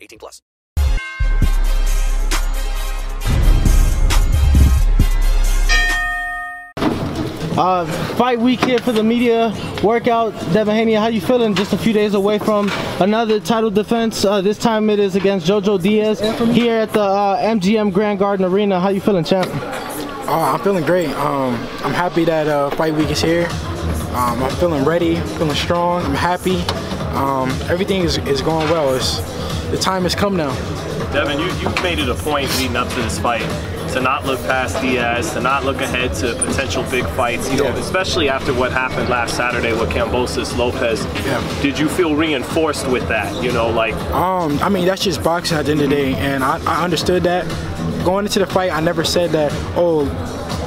18 0.00 0.18
plus. 0.18 0.42
Uh, 7.58 7.84
fight 8.14 8.38
week 8.38 8.64
here 8.64 8.78
for 8.78 8.92
the 8.92 9.02
media 9.02 9.52
workout. 9.82 10.30
Devin 10.52 10.76
Haney, 10.76 10.94
how 10.94 11.08
you 11.08 11.20
feeling? 11.20 11.56
Just 11.56 11.72
a 11.72 11.76
few 11.76 11.92
days 11.92 12.14
away 12.14 12.38
from 12.38 12.70
another 13.00 13.40
title 13.40 13.68
defense. 13.68 14.24
Uh, 14.24 14.40
this 14.40 14.58
time 14.58 14.88
it 14.88 15.00
is 15.00 15.16
against 15.16 15.44
Jojo 15.44 15.82
Diaz 15.82 16.20
here 16.54 16.76
at 16.76 16.92
the 16.92 17.00
uh, 17.00 17.42
MGM 17.42 17.92
Grand 17.92 18.20
Garden 18.20 18.44
Arena. 18.44 18.78
How 18.78 18.90
you 18.90 19.00
feeling, 19.00 19.24
champ? 19.24 19.48
Uh, 19.52 20.52
I'm 20.54 20.60
feeling 20.60 20.84
great. 20.84 21.08
Um, 21.08 21.54
I'm 21.82 21.92
happy 21.92 22.24
that 22.26 22.46
uh, 22.46 22.70
fight 22.76 22.94
week 22.94 23.10
is 23.10 23.20
here. 23.20 23.48
Um, 24.12 24.40
I'm 24.40 24.54
feeling 24.56 24.84
ready, 24.84 25.16
feeling 25.16 25.56
strong. 25.56 26.04
I'm 26.04 26.14
happy. 26.14 26.60
Um, 27.16 27.50
everything 27.68 28.02
is, 28.02 28.18
is 28.18 28.40
going 28.40 28.70
well. 28.70 28.94
It's, 28.94 29.18
the 29.70 29.78
time 29.78 30.02
has 30.04 30.14
come 30.14 30.36
now. 30.36 30.52
Devin, 31.12 31.38
you, 31.38 31.46
you've 31.60 31.82
made 31.82 31.98
it 31.98 32.08
a 32.08 32.14
point 32.14 32.50
leading 32.58 32.76
up 32.76 32.88
to 32.88 32.96
this 32.96 33.18
fight 33.18 33.40
to 33.92 34.00
not 34.00 34.26
look 34.26 34.38
past 34.40 34.80
Diaz, 34.82 35.32
to 35.32 35.40
not 35.40 35.64
look 35.64 35.80
ahead 35.80 36.12
to 36.16 36.34
potential 36.34 36.82
big 36.90 37.06
fights, 37.10 37.50
you 37.50 37.56
know, 37.58 37.68
especially 37.76 38.28
after 38.28 38.52
what 38.52 38.70
happened 38.72 39.08
last 39.08 39.34
Saturday 39.34 39.72
with 39.72 39.88
Kambosos 39.88 40.56
Lopez. 40.58 41.04
Yeah. 41.24 41.62
Did 41.62 41.78
you 41.78 41.88
feel 41.88 42.14
reinforced 42.14 42.86
with 42.88 43.08
that? 43.08 43.42
You 43.42 43.50
know, 43.52 43.70
like 43.70 43.94
Um, 44.12 44.58
I 44.60 44.68
mean, 44.68 44.84
that's 44.86 45.02
just 45.02 45.22
boxing 45.22 45.56
at 45.56 45.64
the 45.64 45.72
end 45.72 45.80
of 45.80 45.88
the 45.88 45.96
day, 45.96 46.14
and 46.16 46.44
I, 46.44 46.60
I 46.66 46.84
understood 46.84 47.22
that. 47.24 47.46
Going 48.04 48.26
into 48.26 48.38
the 48.40 48.46
fight, 48.46 48.70
I 48.72 48.80
never 48.80 49.04
said 49.04 49.30
that, 49.30 49.50
oh, 49.76 50.04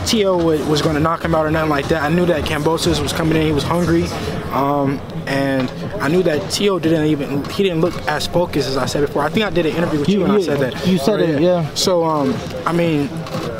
T.O. 0.07 0.37
wa- 0.37 0.65
was 0.67 0.81
going 0.81 0.95
to 0.95 0.99
knock 1.01 1.23
him 1.23 1.35
out 1.35 1.45
or 1.45 1.51
nothing 1.51 1.69
like 1.69 1.87
that. 1.89 2.01
I 2.01 2.09
knew 2.09 2.25
that 2.25 2.43
Kambosos 2.45 2.99
was 3.01 3.13
coming 3.13 3.35
in, 3.37 3.43
he 3.45 3.51
was 3.51 3.63
hungry, 3.63 4.03
um, 4.51 4.99
and 5.27 5.69
I 6.01 6.07
knew 6.07 6.23
that 6.23 6.51
T.O. 6.51 6.79
didn't 6.79 7.05
even, 7.05 7.43
he 7.49 7.63
didn't 7.63 7.81
look 7.81 7.95
as 8.07 8.27
focused 8.27 8.67
as 8.67 8.77
I 8.77 8.85
said 8.85 9.01
before. 9.01 9.23
I 9.23 9.29
think 9.29 9.45
I 9.45 9.49
did 9.49 9.65
an 9.65 9.75
interview 9.75 9.99
with 9.99 10.09
you, 10.09 10.19
You- 10.19 10.23
and 10.25 10.33
I 10.33 10.41
said 10.41 10.59
that. 10.59 10.87
you 10.87 10.97
said 10.97 11.19
it, 11.21 11.41
yeah. 11.41 11.71
So, 11.73 12.03
um, 12.03 12.33
I 12.65 12.73
mean, 12.73 13.09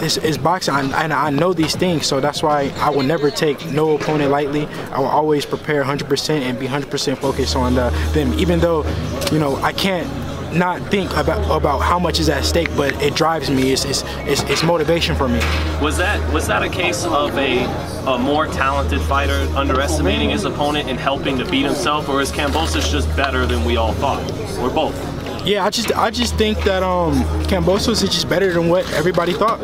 it's, 0.04 0.18
it's 0.18 0.38
boxing, 0.38 0.74
I, 0.74 1.04
and 1.04 1.14
I 1.14 1.30
know 1.30 1.54
these 1.54 1.76
things, 1.76 2.06
so 2.08 2.20
that's 2.20 2.42
why 2.44 2.72
I 2.78 2.90
will 2.90 3.04
never 3.04 3.30
take 3.32 3.66
no 3.72 3.96
opponent 3.96 4.32
lightly. 4.32 4.66
I 4.92 5.00
will 5.00 5.06
always 5.08 5.46
prepare 5.46 5.84
100% 5.84 6.30
and 6.42 6.60
be 6.60 6.68
100% 6.68 7.18
focused 7.20 7.56
on 7.56 7.76
the, 7.76 7.90
them, 8.14 8.34
even 8.40 8.60
though, 8.60 8.84
you 9.32 9.40
know, 9.40 9.56
I 9.58 9.74
can't 9.74 10.08
not 10.54 10.82
think 10.90 11.16
about 11.16 11.56
about 11.56 11.80
how 11.80 12.00
much 12.00 12.20
is 12.20 12.30
at 12.30 12.44
stake, 12.44 12.70
but 12.76 12.94
it 13.02 13.16
drives 13.16 13.50
me. 13.50 13.72
It's, 13.72 13.86
it's, 13.86 14.04
it's, 14.28 14.42
it's 14.44 14.64
motivation 14.64 15.16
for 15.16 15.28
me. 15.28 15.40
was 15.82 15.98
that 15.98 16.34
was 16.34 16.48
that 16.48 16.64
a 16.64 16.70
case 16.70 17.06
of 17.06 17.38
a 17.38 17.66
a 18.08 18.18
more 18.18 18.48
talented 18.48 19.02
fighter 19.02 19.48
underestimating 19.56 20.30
his 20.30 20.46
opponent 20.46 20.90
and 20.90 21.00
helping 21.00 21.38
to 21.38 21.46
beat 21.50 21.66
himself, 21.66 22.10
or 22.10 22.22
is 22.22 22.32
Kambosos 22.32 22.92
just 22.92 23.14
better 23.16 23.46
than 23.46 23.64
we 23.66 23.78
all 23.78 23.94
thought, 23.94 24.24
or 24.60 24.70
both? 24.70 25.11
Yeah, 25.44 25.66
I 25.66 25.72
just 25.72 25.92
I 25.94 26.12
just 26.12 26.36
think 26.36 26.64
that 26.66 26.84
um 26.84 27.24
Kambosos 27.50 28.04
is 28.04 28.10
just 28.10 28.30
better 28.30 28.54
than 28.54 28.70
what 28.70 28.90
everybody 28.94 29.34
thought. 29.34 29.60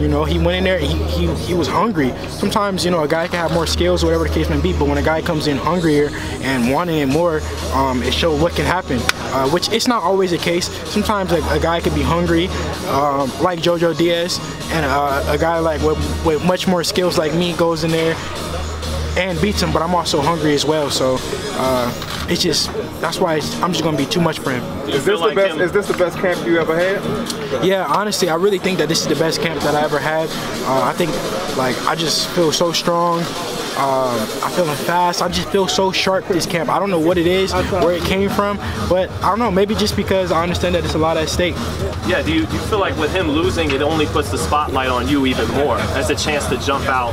You 0.00 0.08
know, 0.08 0.24
he 0.24 0.38
went 0.38 0.58
in 0.58 0.64
there, 0.64 0.78
he, 0.78 0.88
he 1.04 1.32
he 1.34 1.54
was 1.54 1.68
hungry. 1.68 2.12
Sometimes, 2.28 2.84
you 2.84 2.90
know, 2.90 3.04
a 3.04 3.08
guy 3.08 3.28
can 3.28 3.38
have 3.38 3.52
more 3.52 3.66
skills, 3.66 4.04
whatever 4.04 4.24
the 4.24 4.34
case 4.34 4.50
may 4.50 4.60
be, 4.60 4.72
but 4.72 4.88
when 4.88 4.98
a 4.98 5.02
guy 5.02 5.22
comes 5.22 5.46
in 5.46 5.56
hungrier 5.56 6.08
and 6.42 6.72
wanting 6.72 6.98
it 6.98 7.06
more, 7.06 7.42
um, 7.74 8.02
it 8.02 8.12
shows 8.12 8.40
what 8.42 8.54
can 8.54 8.64
happen. 8.64 8.98
Uh, 9.32 9.48
which 9.50 9.68
it's 9.70 9.86
not 9.86 10.02
always 10.02 10.32
the 10.32 10.38
case. 10.38 10.68
Sometimes 10.90 11.30
a, 11.30 11.40
a 11.50 11.60
guy 11.60 11.80
can 11.80 11.94
be 11.94 12.02
hungry, 12.02 12.48
um, 12.88 13.30
like 13.40 13.60
Jojo 13.60 13.96
Diaz, 13.96 14.40
and 14.72 14.84
uh, 14.84 15.22
a 15.28 15.38
guy 15.38 15.60
like 15.60 15.80
with, 15.82 16.26
with 16.26 16.44
much 16.44 16.66
more 16.66 16.82
skills 16.82 17.18
like 17.18 17.32
me 17.34 17.52
goes 17.56 17.84
in 17.84 17.92
there 17.92 18.16
and 19.16 19.40
beats 19.40 19.62
him, 19.62 19.72
but 19.72 19.82
I'm 19.82 19.94
also 19.94 20.20
hungry 20.20 20.54
as 20.54 20.64
well. 20.64 20.90
So 20.90 21.18
uh, 21.20 22.09
it's 22.30 22.42
just 22.42 22.72
that's 23.00 23.18
why 23.18 23.36
it's, 23.36 23.60
I'm 23.60 23.72
just 23.72 23.84
gonna 23.84 23.96
be 23.96 24.06
too 24.06 24.20
much 24.20 24.38
for 24.38 24.50
him. 24.50 24.62
Is 24.88 25.04
this 25.04 25.20
the 25.20 25.34
best? 25.34 25.58
Is 25.58 25.72
this 25.72 25.88
the 25.88 25.96
best 25.96 26.18
camp 26.18 26.46
you 26.46 26.58
ever 26.58 26.76
had? 26.76 27.64
Yeah, 27.64 27.84
honestly, 27.86 28.28
I 28.28 28.36
really 28.36 28.58
think 28.58 28.78
that 28.78 28.88
this 28.88 29.00
is 29.02 29.08
the 29.08 29.16
best 29.16 29.40
camp 29.40 29.60
that 29.62 29.74
I 29.74 29.82
ever 29.82 29.98
had. 29.98 30.28
Uh, 30.64 30.84
I 30.84 30.92
think, 30.92 31.10
like, 31.56 31.76
I 31.86 31.94
just 31.94 32.28
feel 32.30 32.52
so 32.52 32.72
strong. 32.72 33.22
Um, 33.76 34.20
I'm 34.42 34.52
feeling 34.52 34.76
fast. 34.76 35.22
I 35.22 35.28
just 35.28 35.48
feel 35.48 35.66
so 35.66 35.90
sharp 35.90 36.26
this 36.28 36.44
camp. 36.44 36.68
I 36.68 36.78
don't 36.78 36.90
know 36.90 37.00
what 37.00 37.16
it 37.18 37.26
is, 37.26 37.52
where 37.52 37.92
it 37.92 38.02
came 38.02 38.28
from, 38.28 38.58
but 38.88 39.10
I 39.22 39.30
don't 39.30 39.38
know. 39.38 39.50
Maybe 39.50 39.74
just 39.74 39.96
because 39.96 40.30
I 40.32 40.42
understand 40.42 40.74
that 40.74 40.84
it's 40.84 40.94
a 40.94 40.98
lot 40.98 41.16
at 41.16 41.28
stake. 41.28 41.54
Yeah, 42.06 42.22
do 42.22 42.32
you, 42.32 42.46
do 42.46 42.52
you 42.52 42.60
feel 42.62 42.78
like 42.78 42.96
with 42.98 43.12
him 43.14 43.28
losing, 43.28 43.70
it 43.70 43.80
only 43.80 44.06
puts 44.06 44.30
the 44.30 44.38
spotlight 44.38 44.88
on 44.88 45.08
you 45.08 45.26
even 45.26 45.48
more 45.52 45.78
as 45.78 46.10
a 46.10 46.14
chance 46.14 46.46
to 46.48 46.58
jump 46.58 46.86
out 46.86 47.12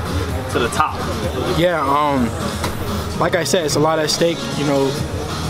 to 0.51 0.59
the 0.59 0.67
top? 0.69 0.95
Yeah, 1.57 1.81
um, 1.81 2.27
like 3.19 3.35
I 3.35 3.43
said, 3.43 3.65
it's 3.65 3.75
a 3.75 3.79
lot 3.79 3.99
at 3.99 4.09
stake. 4.09 4.37
You 4.57 4.65
know, 4.65 4.87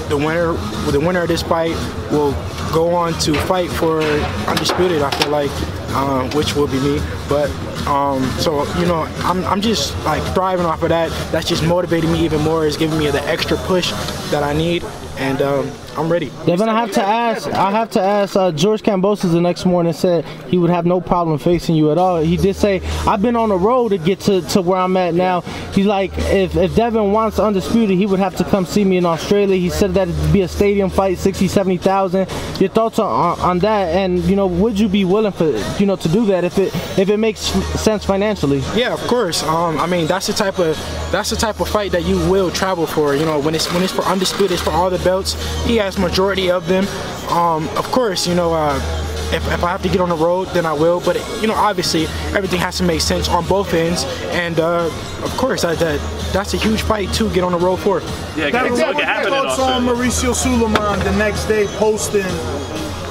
the 0.09 0.17
winner, 0.17 0.53
the 0.91 0.99
winner 0.99 1.21
of 1.21 1.27
this 1.27 1.41
fight 1.41 1.75
will 2.11 2.31
go 2.73 2.93
on 2.93 3.13
to 3.19 3.33
fight 3.33 3.69
for 3.69 4.01
undisputed. 4.47 5.01
I 5.01 5.11
feel 5.11 5.29
like, 5.29 5.51
um, 5.95 6.29
which 6.31 6.55
will 6.55 6.67
be 6.67 6.79
me. 6.79 7.01
But 7.29 7.49
um, 7.87 8.23
so 8.39 8.65
you 8.79 8.85
know, 8.85 9.03
I'm, 9.19 9.43
I'm 9.45 9.61
just 9.61 9.97
like 10.05 10.21
thriving 10.33 10.65
off 10.65 10.83
of 10.83 10.89
that. 10.89 11.09
That's 11.31 11.47
just 11.47 11.63
motivating 11.63 12.11
me 12.11 12.23
even 12.25 12.41
more. 12.41 12.65
It's 12.65 12.77
giving 12.77 12.97
me 12.97 13.09
the 13.09 13.23
extra 13.23 13.57
push 13.57 13.91
that 14.31 14.43
I 14.43 14.53
need, 14.53 14.83
and 15.17 15.41
um, 15.41 15.71
I'm 15.97 16.11
ready. 16.11 16.31
Devin, 16.45 16.69
I 16.69 16.79
have 16.79 16.91
to 16.91 17.01
ask. 17.01 17.47
I 17.47 17.71
have 17.71 17.89
to 17.91 18.01
ask. 18.01 18.35
Uh, 18.35 18.51
George 18.51 18.83
Kambosos 18.83 19.31
the 19.31 19.41
next 19.41 19.65
morning 19.65 19.93
said 19.93 20.25
he 20.47 20.59
would 20.59 20.69
have 20.69 20.85
no 20.85 21.01
problem 21.01 21.39
facing 21.39 21.75
you 21.75 21.91
at 21.91 21.97
all. 21.97 22.17
He 22.21 22.37
did 22.37 22.55
say, 22.55 22.81
"I've 23.07 23.21
been 23.21 23.35
on 23.35 23.49
the 23.49 23.57
road 23.57 23.89
to 23.89 23.97
get 23.97 24.19
to, 24.21 24.41
to 24.49 24.61
where 24.61 24.77
I'm 24.79 24.95
at 24.95 25.15
now." 25.15 25.41
He's 25.73 25.87
like, 25.87 26.11
if 26.15 26.55
if 26.55 26.75
Devin 26.75 27.11
wants 27.11 27.39
undisputed, 27.39 27.97
he 27.97 28.05
would 28.05 28.19
have 28.19 28.35
to 28.35 28.43
come 28.43 28.65
see 28.65 28.83
me 28.83 28.97
in 28.97 29.05
Australia. 29.05 29.55
He 29.55 29.71
said 29.71 29.95
that 29.95 30.07
it'd 30.07 30.33
be 30.33 30.41
a 30.41 30.47
stadium 30.47 30.91
fight, 30.91 31.17
60, 31.17 31.47
70,000. 31.47 32.29
Your 32.59 32.69
thoughts 32.69 32.99
on, 32.99 33.39
on 33.39 33.59
that? 33.59 33.95
And 33.95 34.19
you 34.25 34.35
know, 34.35 34.45
would 34.45 34.79
you 34.79 34.87
be 34.87 35.03
willing 35.03 35.31
for 35.31 35.49
you 35.79 35.87
know 35.87 35.95
to 35.95 36.09
do 36.09 36.27
that 36.27 36.43
if 36.43 36.59
it 36.59 36.75
if 36.99 37.09
it 37.09 37.16
makes 37.17 37.39
sense 37.79 38.05
financially? 38.05 38.59
Yeah, 38.75 38.93
of 38.93 38.99
course. 39.01 39.43
Um, 39.43 39.77
I 39.79 39.87
mean, 39.87 40.07
that's 40.07 40.27
the 40.27 40.33
type 40.33 40.59
of 40.59 40.75
that's 41.11 41.29
the 41.29 41.35
type 41.35 41.59
of 41.59 41.69
fight 41.69 41.91
that 41.91 42.05
you 42.05 42.17
will 42.29 42.51
travel 42.51 42.85
for. 42.87 43.15
You 43.15 43.25
know, 43.25 43.39
when 43.39 43.55
it's 43.55 43.71
when 43.73 43.83
it's 43.83 43.93
for 43.93 44.03
undisputed, 44.03 44.51
it's 44.53 44.61
for 44.61 44.71
all 44.71 44.89
the 44.89 44.99
belts. 44.99 45.33
He 45.65 45.77
has 45.77 45.97
majority 45.97 46.49
of 46.51 46.67
them. 46.67 46.87
Um, 47.29 47.67
of 47.77 47.85
course, 47.91 48.27
you 48.27 48.35
know. 48.35 48.53
Uh, 48.53 49.03
if, 49.33 49.45
if 49.51 49.61
I 49.61 49.71
have 49.71 49.81
to 49.81 49.89
get 49.89 49.99
on 49.99 50.07
the 50.07 50.15
road, 50.15 50.47
then 50.53 50.65
I 50.65 50.71
will. 50.71 51.01
But 51.01 51.17
you 51.41 51.47
know, 51.47 51.53
obviously, 51.53 52.05
everything 52.33 52.59
has 52.61 52.77
to 52.77 52.83
make 52.83 53.01
sense 53.01 53.27
on 53.27 53.45
both 53.45 53.73
ends. 53.73 54.05
And 54.31 54.57
uh, 54.59 54.85
of 55.21 55.31
course, 55.37 55.63
that, 55.63 55.79
that 55.79 55.99
that's 56.31 56.53
a 56.53 56.57
huge 56.57 56.81
fight 56.81 57.11
to 57.15 57.29
get 57.33 57.43
on 57.43 57.51
the 57.51 57.57
road 57.57 57.77
for. 57.77 57.99
Yeah, 58.37 58.51
That 58.51 58.69
was 58.71 58.79
it 58.79 58.87
what 58.87 59.03
happened 59.03 59.35
in 59.35 59.43
thoughts 59.43 59.59
on 59.59 59.87
Australia. 59.87 60.11
Mauricio 60.11 60.33
Sulaiman 60.33 60.99
the 60.99 61.11
next 61.17 61.45
day 61.45 61.67
posting 61.77 62.23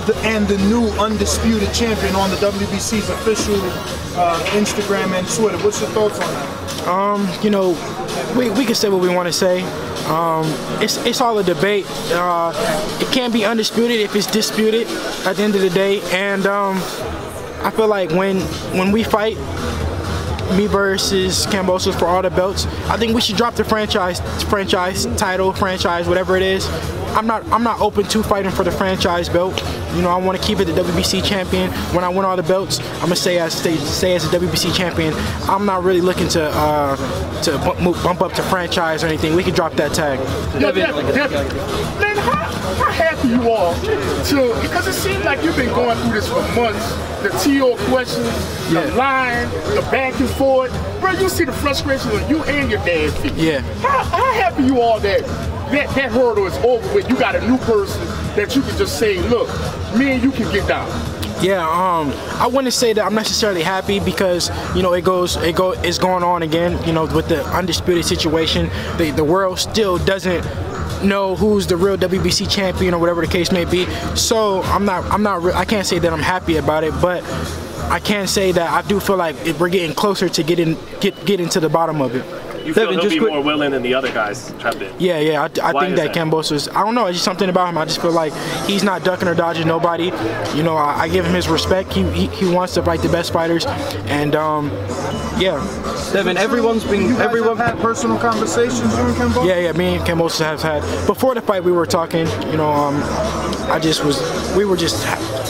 the, 0.06 0.16
and 0.18 0.46
the 0.46 0.58
new 0.68 0.88
undisputed 1.00 1.72
champion 1.74 2.14
on 2.14 2.30
the 2.30 2.36
WBC's 2.36 3.08
official 3.10 3.56
uh, 4.18 4.38
Instagram 4.50 5.16
and 5.18 5.28
Twitter. 5.28 5.58
What's 5.64 5.80
your 5.80 5.90
thoughts 5.90 6.18
on 6.20 6.32
that? 6.32 6.88
Um, 6.88 7.28
you 7.42 7.50
know, 7.50 7.70
we, 8.38 8.50
we 8.50 8.64
can 8.64 8.74
say 8.74 8.88
what 8.88 9.00
we 9.00 9.08
want 9.08 9.26
to 9.26 9.32
say. 9.32 9.62
Um, 10.06 10.44
it's 10.80 11.04
it's 11.04 11.20
all 11.20 11.36
a 11.38 11.42
debate. 11.42 11.84
Uh, 12.12 12.52
it 13.00 13.12
can't 13.12 13.32
be 13.32 13.44
undisputed 13.44 14.00
if 14.00 14.14
it's 14.14 14.26
disputed 14.26 14.86
at 15.26 15.34
the 15.36 15.42
end 15.42 15.56
of 15.56 15.60
the 15.60 15.70
day. 15.70 16.00
And 16.12 16.46
um, 16.46 16.76
I 17.64 17.72
feel 17.74 17.88
like 17.88 18.10
when 18.10 18.40
when 18.78 18.92
we 18.92 19.02
fight, 19.02 19.36
me 20.56 20.68
versus 20.68 21.46
Kambosos 21.46 21.98
for 21.98 22.06
all 22.06 22.22
the 22.22 22.30
belts, 22.30 22.66
I 22.88 22.96
think 22.96 23.14
we 23.14 23.20
should 23.20 23.36
drop 23.36 23.56
the 23.56 23.64
franchise 23.64 24.20
franchise 24.44 25.06
title, 25.16 25.52
franchise, 25.52 26.06
whatever 26.06 26.36
it 26.36 26.42
is. 26.42 26.66
I'm 27.16 27.26
not 27.26 27.50
I'm 27.50 27.62
not 27.62 27.80
open 27.80 28.04
to 28.04 28.22
fighting 28.22 28.50
for 28.50 28.62
the 28.62 28.70
franchise 28.70 29.30
belt. 29.30 29.58
You 29.94 30.02
know, 30.02 30.10
I 30.10 30.16
want 30.18 30.38
to 30.38 30.46
keep 30.46 30.60
it 30.60 30.66
the 30.66 30.72
WBC 30.72 31.24
champion. 31.24 31.70
When 31.94 32.04
I 32.04 32.10
win 32.10 32.26
all 32.26 32.36
the 32.36 32.42
belts, 32.42 32.78
I'm 32.96 33.04
gonna 33.04 33.16
say 33.16 33.38
as 33.38 33.54
stay, 33.54 33.76
say 33.76 34.14
as 34.14 34.26
a 34.26 34.38
WBC 34.38 34.74
champion. 34.74 35.14
I'm 35.48 35.64
not 35.64 35.82
really 35.82 36.02
looking 36.02 36.28
to 36.28 36.42
uh, 36.42 37.42
to 37.42 37.52
bump, 37.58 37.80
move, 37.80 38.02
bump 38.02 38.20
up 38.20 38.34
to 38.34 38.42
franchise 38.42 39.02
or 39.02 39.06
anything. 39.06 39.34
We 39.34 39.42
can 39.42 39.54
drop 39.54 39.72
that 39.74 39.94
tag. 39.94 40.18
Yo, 40.60 40.70
Devin, 40.72 41.06
Devin, 41.14 41.56
man, 41.98 42.18
how, 42.18 42.34
how 42.84 42.90
happy 42.92 43.28
you 43.28 43.50
are 43.50 43.74
to 44.26 44.60
because 44.60 44.86
it 44.86 44.92
seems 44.92 45.24
like 45.24 45.42
you've 45.42 45.56
been 45.56 45.70
going 45.70 45.96
through 46.00 46.12
this 46.12 46.28
for 46.28 46.42
months. 46.54 46.94
The 47.22 47.30
TO 47.42 47.76
questions, 47.90 48.28
the 48.70 48.94
line, 48.94 49.48
the 49.74 49.80
back 49.90 50.20
and 50.20 50.28
forth. 50.28 50.70
Bro, 51.00 51.12
you 51.12 51.30
see 51.30 51.44
the 51.44 51.52
frustration 51.52 52.10
on 52.10 52.28
you 52.28 52.44
and 52.44 52.70
your 52.70 52.84
dad 52.84 53.10
feet. 53.14 53.32
Yeah. 53.32 53.60
How, 53.80 54.04
how 54.04 54.32
happy 54.34 54.64
you 54.64 54.82
are 54.82 55.00
that 55.00 55.55
that 55.72 55.94
that 55.94 56.10
hurdle 56.12 56.46
is 56.46 56.56
over 56.58 56.94
with? 56.94 57.08
You 57.08 57.16
got 57.16 57.36
a 57.36 57.46
new 57.46 57.58
person 57.58 58.04
that 58.36 58.54
you 58.54 58.62
can 58.62 58.76
just 58.76 58.98
say, 58.98 59.20
look, 59.28 59.48
me 59.96 60.12
and 60.12 60.22
you 60.22 60.30
can 60.30 60.50
get 60.52 60.66
down. 60.68 60.88
Yeah, 61.42 61.62
um, 61.68 62.12
I 62.40 62.46
wouldn't 62.46 62.72
say 62.72 62.94
that 62.94 63.04
I'm 63.04 63.14
necessarily 63.14 63.62
happy 63.62 64.00
because 64.00 64.50
you 64.74 64.82
know 64.82 64.94
it 64.94 65.04
goes, 65.04 65.36
it 65.36 65.54
go, 65.54 65.72
it's 65.72 65.98
going 65.98 66.22
on 66.22 66.42
again. 66.42 66.82
You 66.86 66.92
know, 66.92 67.04
with 67.04 67.28
the 67.28 67.44
undisputed 67.48 68.04
situation, 68.04 68.70
the 68.96 69.10
the 69.10 69.24
world 69.24 69.58
still 69.58 69.98
doesn't 69.98 70.44
know 71.04 71.36
who's 71.36 71.66
the 71.66 71.76
real 71.76 71.96
WBC 71.96 72.50
champion 72.50 72.94
or 72.94 72.98
whatever 72.98 73.20
the 73.20 73.30
case 73.30 73.52
may 73.52 73.64
be. 73.64 73.86
So 74.14 74.62
I'm 74.62 74.84
not, 74.84 75.04
I'm 75.12 75.22
not, 75.22 75.42
re- 75.42 75.52
I 75.52 75.64
can't 75.64 75.86
say 75.86 75.98
that 75.98 76.12
I'm 76.12 76.20
happy 76.20 76.56
about 76.56 76.84
it, 76.84 76.94
but 77.02 77.22
I 77.90 78.00
can 78.00 78.26
say 78.26 78.52
that 78.52 78.70
I 78.70 78.86
do 78.86 78.98
feel 78.98 79.16
like 79.16 79.36
we're 79.60 79.68
getting 79.68 79.94
closer 79.94 80.28
to 80.28 80.42
getting 80.42 80.76
get 81.00 81.24
getting 81.24 81.48
to 81.50 81.60
the 81.60 81.68
bottom 81.68 82.00
of 82.00 82.14
it. 82.14 82.24
You 82.66 82.74
feel 82.74 82.90
he'll 82.90 83.08
be 83.08 83.20
more 83.20 83.40
willing 83.42 83.70
than 83.70 83.82
the 83.82 83.94
other 83.94 84.12
guys 84.12 84.52
trapped 84.58 84.82
in. 84.82 84.92
Yeah, 84.98 85.18
yeah. 85.18 85.42
I, 85.42 85.44
I 85.44 85.48
think 85.48 85.92
is 85.92 85.98
that, 86.00 86.12
that? 86.12 86.14
Kambosos. 86.14 86.74
I 86.74 86.84
don't 86.84 86.94
know. 86.94 87.06
It's 87.06 87.16
just 87.16 87.24
something 87.24 87.48
about 87.48 87.68
him. 87.68 87.78
I 87.78 87.84
just 87.84 88.00
feel 88.00 88.10
like 88.10 88.32
he's 88.66 88.82
not 88.82 89.04
ducking 89.04 89.28
or 89.28 89.34
dodging 89.34 89.68
nobody. 89.68 90.06
You 90.56 90.62
know, 90.62 90.76
I, 90.76 91.02
I 91.02 91.08
give 91.08 91.24
him 91.24 91.34
his 91.34 91.48
respect. 91.48 91.92
He, 91.92 92.02
he 92.10 92.26
he 92.26 92.52
wants 92.52 92.74
to 92.74 92.82
fight 92.82 93.00
the 93.00 93.08
best 93.08 93.32
fighters, 93.32 93.66
and 94.06 94.34
um, 94.34 94.70
yeah. 95.38 95.62
Devin, 96.12 96.36
everyone's 96.36 96.84
been 96.84 97.02
you 97.02 97.18
everyone 97.18 97.56
had 97.56 97.78
personal 97.78 98.18
conversations 98.18 98.94
during 98.96 99.14
Kambosos. 99.14 99.46
Yeah, 99.46 99.58
yeah. 99.58 99.72
Me 99.72 99.96
and 99.96 100.04
Kambosos 100.04 100.40
have 100.40 100.62
had 100.62 101.06
before 101.06 101.34
the 101.34 101.42
fight. 101.42 101.62
We 101.62 101.72
were 101.72 101.86
talking. 101.86 102.26
You 102.50 102.56
know, 102.56 102.70
um, 102.70 103.00
I 103.70 103.78
just 103.80 104.04
was. 104.04 104.20
We 104.56 104.64
were 104.64 104.76
just 104.76 105.04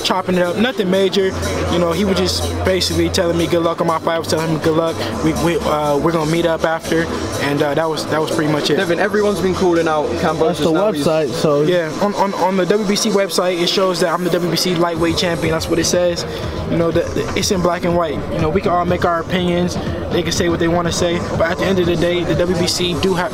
chopping 0.06 0.36
it 0.36 0.42
up. 0.42 0.56
Nothing 0.56 0.90
major. 0.90 1.26
You 1.72 1.78
know, 1.78 1.92
he 1.92 2.04
was 2.04 2.16
just 2.16 2.42
basically 2.64 3.08
telling 3.10 3.36
me 3.36 3.46
good 3.46 3.62
luck 3.62 3.80
on 3.80 3.86
my 3.86 3.98
fight. 3.98 4.14
I 4.14 4.18
was 4.18 4.28
telling 4.28 4.48
him 4.54 4.60
good 4.60 4.76
luck. 4.76 4.96
We 5.24 5.32
we 5.44 5.56
uh, 5.58 5.98
we're 5.98 6.12
gonna 6.12 6.30
meet 6.30 6.46
up 6.46 6.64
after, 6.64 7.02
and 7.42 7.60
uh, 7.62 7.74
that 7.74 7.88
was 7.88 8.06
that 8.06 8.20
was 8.20 8.30
pretty 8.34 8.52
much 8.52 8.70
it. 8.70 8.76
Devin, 8.76 8.98
everyone's 8.98 9.40
been 9.40 9.54
calling 9.54 9.88
out 9.88 10.06
Kambosos. 10.20 10.38
That's 10.46 10.58
the 10.60 10.72
now. 10.72 10.92
Website. 10.92 11.28
So 11.30 11.62
Yeah, 11.62 11.90
on, 12.02 12.14
on, 12.14 12.32
on 12.34 12.56
the 12.56 12.64
WBC 12.64 13.12
website, 13.12 13.60
it 13.60 13.68
shows 13.68 14.00
that 14.00 14.10
I'm 14.12 14.22
the 14.24 14.30
WBC 14.30 14.78
lightweight 14.78 15.16
champion. 15.18 15.52
That's 15.52 15.68
what 15.68 15.78
it 15.78 15.84
says. 15.84 16.24
You 16.70 16.78
know, 16.78 16.90
the, 16.90 17.00
the- 17.00 17.34
it's 17.36 17.50
in 17.50 17.60
black 17.60 17.84
and 17.84 17.96
white. 17.96 18.14
You 18.32 18.40
know, 18.40 18.48
we 18.48 18.60
can 18.60 18.70
all 18.70 18.84
make 18.84 19.04
our 19.04 19.20
opinions. 19.20 19.76
They 20.12 20.22
can 20.22 20.32
say 20.32 20.48
what 20.48 20.60
they 20.60 20.68
want 20.68 20.86
to 20.88 20.92
say, 20.92 21.18
but 21.36 21.42
at 21.50 21.58
the 21.58 21.64
end 21.64 21.78
of 21.78 21.86
the 21.86 21.96
day, 21.96 22.24
the 22.24 22.34
WBC 22.34 23.00
do 23.02 23.14
have 23.14 23.32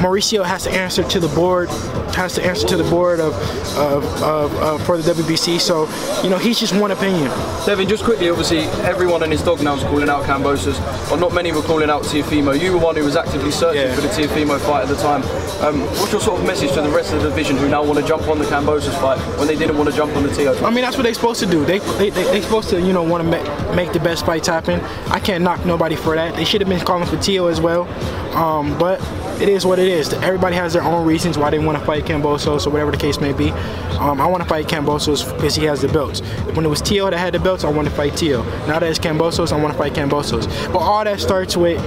Mauricio 0.00 0.44
has 0.44 0.64
to 0.64 0.70
answer 0.70 1.04
to 1.04 1.20
the 1.20 1.28
board, 1.28 1.68
has 2.16 2.34
to 2.34 2.44
answer 2.44 2.66
to 2.68 2.76
the 2.76 2.84
board 2.90 3.20
of, 3.20 3.32
of, 3.76 4.04
of, 4.22 4.54
of 4.56 4.84
for 4.86 4.96
the 4.98 5.12
WBC. 5.12 5.60
So, 5.60 5.88
you 6.24 6.30
know, 6.30 6.38
he's 6.38 6.58
just 6.58 6.74
one 6.74 6.90
opinion. 6.90 7.30
Devin, 7.66 7.88
just 7.88 8.02
quickly, 8.04 8.28
obviously, 8.30 8.60
everyone 8.88 9.22
and 9.22 9.30
his 9.30 9.42
dog 9.42 9.62
now 9.62 9.74
is 9.76 9.82
calling 9.84 10.08
out 10.08 10.24
Kambosos, 10.24 10.78
or 11.12 11.16
not 11.18 11.32
many 11.32 11.52
were 11.52 11.62
calling 11.62 11.88
out 11.90 12.02
Teofimo. 12.02 12.58
You 12.60 12.72
were 12.72 12.78
one 12.78 12.96
who 12.96 13.04
was 13.04 13.14
actively 13.16 13.52
searching 13.52 13.82
Yeah. 13.82 13.94
for 13.94 14.00
the 14.00 14.08
Teofimo 14.08 14.58
fight 14.60 14.82
at 14.82 14.88
the 14.88 14.96
time. 14.96 15.22
Um, 15.64 15.82
what's 15.98 16.10
your 16.10 16.20
sort 16.20 16.40
of 16.40 16.46
message 16.46 16.72
to 16.72 16.82
the 16.82 16.88
rest 16.90 17.12
of 17.12 17.22
the 17.22 17.28
division 17.28 17.56
who 17.56 17.68
now 17.68 17.84
want 17.84 17.98
to 18.00 18.04
jump 18.04 18.26
on 18.28 18.38
the 18.38 18.44
Kambosos 18.44 18.98
fight 19.00 19.18
when 19.38 19.46
they 19.46 19.56
didn't 19.56 19.76
want 19.78 19.88
to 19.88 19.94
jump 19.96 20.16
on 20.16 20.24
the 20.24 20.34
Teo? 20.34 20.52
I 20.64 20.70
mean, 20.70 20.82
that's 20.82 20.96
what 20.96 21.04
they're 21.04 21.14
supposed 21.14 21.40
to 21.40 21.46
do. 21.46 21.64
They 21.64 21.78
they 21.98 22.10
they 22.10 22.24
they 22.24 22.40
supposed 22.40 22.70
to 22.70 22.80
you 22.80 22.92
know 22.92 23.02
want 23.04 23.22
to 23.22 23.30
make 23.30 23.74
make 23.76 23.92
the 23.92 24.00
best 24.00 24.26
fights 24.26 24.48
happen. 24.48 24.80
I 25.10 25.20
can't 25.20 25.44
knock 25.44 25.64
nobody 25.64 25.94
for 25.96 26.13
that. 26.14 26.36
They 26.36 26.44
should 26.44 26.60
have 26.60 26.68
been 26.68 26.84
calling 26.84 27.06
for 27.06 27.16
Teo 27.16 27.46
as 27.46 27.60
well. 27.60 27.88
Um, 28.34 28.76
but 28.78 29.00
it 29.40 29.48
is 29.48 29.64
what 29.64 29.78
it 29.78 29.88
is. 29.88 30.12
Everybody 30.12 30.56
has 30.56 30.72
their 30.72 30.82
own 30.82 31.06
reasons 31.06 31.38
why 31.38 31.50
they 31.50 31.58
want 31.58 31.78
to 31.78 31.84
fight 31.84 32.04
Kambosos 32.04 32.66
or 32.66 32.70
whatever 32.70 32.90
the 32.90 32.96
case 32.96 33.20
may 33.20 33.32
be. 33.32 33.50
Um, 33.98 34.20
I 34.20 34.26
want 34.26 34.42
to 34.42 34.48
fight 34.48 34.66
Kambosos 34.66 35.34
because 35.34 35.54
he 35.54 35.64
has 35.64 35.82
the 35.82 35.88
belts. 35.88 36.20
When 36.54 36.64
it 36.64 36.68
was 36.68 36.82
Teo 36.82 37.10
that 37.10 37.18
had 37.18 37.34
the 37.34 37.38
belts, 37.38 37.64
I 37.64 37.70
want 37.70 37.88
to 37.88 37.94
fight 37.94 38.16
Teo. 38.16 38.42
Now 38.66 38.78
that 38.78 38.84
it's 38.84 38.98
Kambosos, 38.98 39.52
I 39.52 39.60
want 39.60 39.72
to 39.72 39.78
fight 39.78 39.92
Kambosos. 39.92 40.72
But 40.72 40.78
all 40.78 41.04
that 41.04 41.20
starts 41.20 41.56
with 41.56 41.78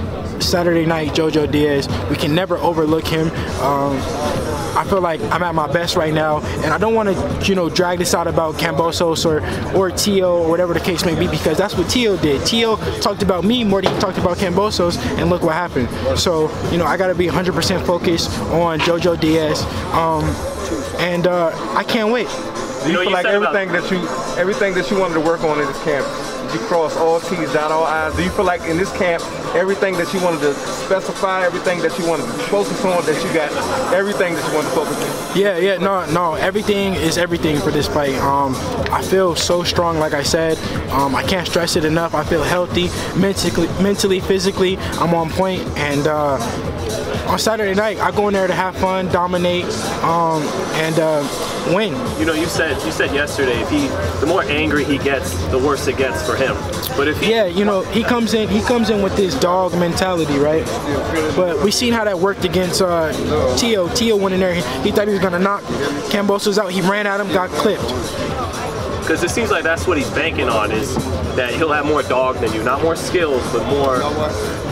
Saturday 0.42 0.86
night, 0.86 1.10
Jojo 1.10 1.50
Diaz. 1.50 1.88
We 2.08 2.16
can 2.16 2.34
never 2.34 2.56
overlook 2.58 3.06
him. 3.06 3.30
Um, 3.60 3.98
I 4.78 4.84
feel 4.84 5.00
like 5.00 5.20
I'm 5.22 5.42
at 5.42 5.56
my 5.56 5.66
best 5.72 5.96
right 5.96 6.14
now, 6.14 6.38
and 6.62 6.66
I 6.66 6.78
don't 6.78 6.94
want 6.94 7.08
to, 7.08 7.48
you 7.48 7.56
know, 7.56 7.68
drag 7.68 7.98
this 7.98 8.14
out 8.14 8.28
about 8.28 8.54
Kambosos 8.54 9.26
or 9.26 9.42
or 9.76 9.90
Teo 9.90 10.36
or 10.38 10.48
whatever 10.48 10.72
the 10.72 10.78
case 10.78 11.04
may 11.04 11.18
be, 11.18 11.26
because 11.26 11.58
that's 11.58 11.74
what 11.76 11.90
Teo 11.90 12.16
did. 12.16 12.46
Teo 12.46 12.76
talked 13.00 13.24
about 13.24 13.42
me 13.42 13.64
more 13.64 13.82
than 13.82 13.92
he 13.92 14.00
talked 14.00 14.18
about 14.18 14.36
Kambosos, 14.36 14.96
and 15.18 15.30
look 15.30 15.42
what 15.42 15.54
happened. 15.54 15.88
So, 16.16 16.48
you 16.70 16.78
know, 16.78 16.84
I 16.84 16.96
got 16.96 17.08
to 17.08 17.16
be 17.16 17.26
100% 17.26 17.84
focused 17.84 18.30
on 18.52 18.78
Jojo 18.78 19.18
Diaz, 19.18 19.62
um, 19.94 20.22
and 21.00 21.26
uh, 21.26 21.50
I 21.76 21.82
can't 21.82 22.12
wait. 22.12 22.28
You 22.88 22.94
know, 22.94 23.02
feel 23.02 23.12
like 23.12 23.26
everything 23.26 23.68
that 23.72 23.90
you 23.90 23.98
everything 24.40 24.72
that 24.74 24.90
you 24.90 24.98
wanted 24.98 25.14
to 25.14 25.20
work 25.20 25.44
on 25.44 25.60
in 25.60 25.66
this 25.66 25.84
camp, 25.84 26.06
you 26.54 26.58
cross 26.60 26.96
all 26.96 27.20
T's, 27.20 27.52
dot 27.52 27.70
all 27.70 27.84
I's. 27.84 28.16
Do 28.16 28.24
you 28.24 28.30
feel 28.30 28.46
like 28.46 28.62
in 28.62 28.78
this 28.78 28.90
camp, 28.96 29.22
everything 29.54 29.94
that 29.98 30.12
you 30.14 30.22
wanted 30.22 30.40
to 30.40 30.54
specify, 30.54 31.44
everything 31.44 31.80
that 31.82 31.98
you 31.98 32.06
wanted 32.08 32.24
to 32.24 32.32
focus 32.48 32.82
on, 32.86 33.04
that 33.04 33.22
you 33.22 33.30
got 33.34 33.52
everything 33.92 34.32
that 34.32 34.48
you 34.48 34.54
wanted 34.56 34.70
to 34.70 34.74
focus 34.74 34.96
on? 34.96 35.38
Yeah, 35.38 35.58
yeah, 35.58 35.76
no, 35.76 36.06
no. 36.12 36.34
Everything 36.34 36.94
is 36.94 37.18
everything 37.18 37.58
for 37.58 37.70
this 37.70 37.86
fight. 37.86 38.14
Um, 38.14 38.54
I 38.90 39.02
feel 39.02 39.36
so 39.36 39.62
strong, 39.64 39.98
like 39.98 40.14
I 40.14 40.22
said. 40.22 40.56
Um, 40.90 41.14
I 41.14 41.22
can't 41.24 41.46
stress 41.46 41.76
it 41.76 41.84
enough. 41.84 42.14
I 42.14 42.24
feel 42.24 42.42
healthy, 42.42 42.88
mentally, 43.20 43.66
mentally, 43.82 44.20
physically. 44.20 44.78
I'm 44.98 45.12
on 45.12 45.28
point, 45.28 45.60
and 45.76 46.06
uh, 46.06 46.38
on 47.28 47.38
Saturday 47.38 47.74
night, 47.74 47.98
I 47.98 48.10
go 48.12 48.28
in 48.28 48.34
there 48.34 48.46
to 48.46 48.54
have 48.54 48.74
fun, 48.76 49.08
dominate, 49.08 49.66
um, 50.02 50.42
and 50.80 50.98
uh, 50.98 51.22
win. 51.74 51.92
You 52.18 52.26
know, 52.26 52.32
you 52.32 52.46
said 52.46 52.82
you 52.84 52.92
said 52.92 53.14
yesterday 53.14 53.60
if 53.60 53.70
he 53.70 53.88
the 54.20 54.26
more 54.26 54.42
angry 54.44 54.84
he 54.84 54.98
gets, 54.98 55.34
the 55.48 55.58
worse 55.58 55.86
it 55.86 55.96
gets 55.96 56.24
for 56.26 56.36
him. 56.36 56.54
But 56.96 57.08
if 57.08 57.20
he 57.20 57.30
Yeah, 57.30 57.46
you 57.46 57.64
know, 57.64 57.82
he 57.82 58.02
comes 58.02 58.34
in. 58.34 58.48
He 58.48 58.60
comes 58.60 58.90
in 58.90 59.02
with 59.02 59.16
this 59.16 59.38
dog 59.38 59.72
mentality, 59.72 60.38
right? 60.38 60.64
But 61.36 61.62
we 61.62 61.70
seen 61.70 61.92
how 61.92 62.04
that 62.04 62.18
worked 62.18 62.44
against 62.44 62.82
uh, 62.82 63.12
Teo. 63.56 63.88
Teo 63.94 64.16
went 64.16 64.34
in 64.34 64.40
there. 64.40 64.54
He, 64.54 64.90
thought 64.90 65.06
he 65.06 65.14
was 65.14 65.22
gonna 65.22 65.38
knock 65.38 65.62
Kambosos 66.10 66.58
out. 66.58 66.72
He 66.72 66.80
ran 66.80 67.06
at 67.06 67.20
him, 67.20 67.28
got 67.28 67.50
clipped. 67.50 67.82
because 69.00 69.22
it 69.22 69.30
seems 69.30 69.50
like 69.50 69.64
that's 69.64 69.86
what 69.86 69.96
he's 69.96 70.10
banking 70.10 70.48
on 70.48 70.70
is 70.72 70.94
that 71.36 71.54
he'll 71.54 71.72
have 71.72 71.86
more 71.86 72.02
dog 72.02 72.36
than 72.36 72.52
you, 72.52 72.62
not 72.62 72.82
more 72.82 72.96
skills, 72.96 73.42
but 73.52 73.64
more 73.70 73.98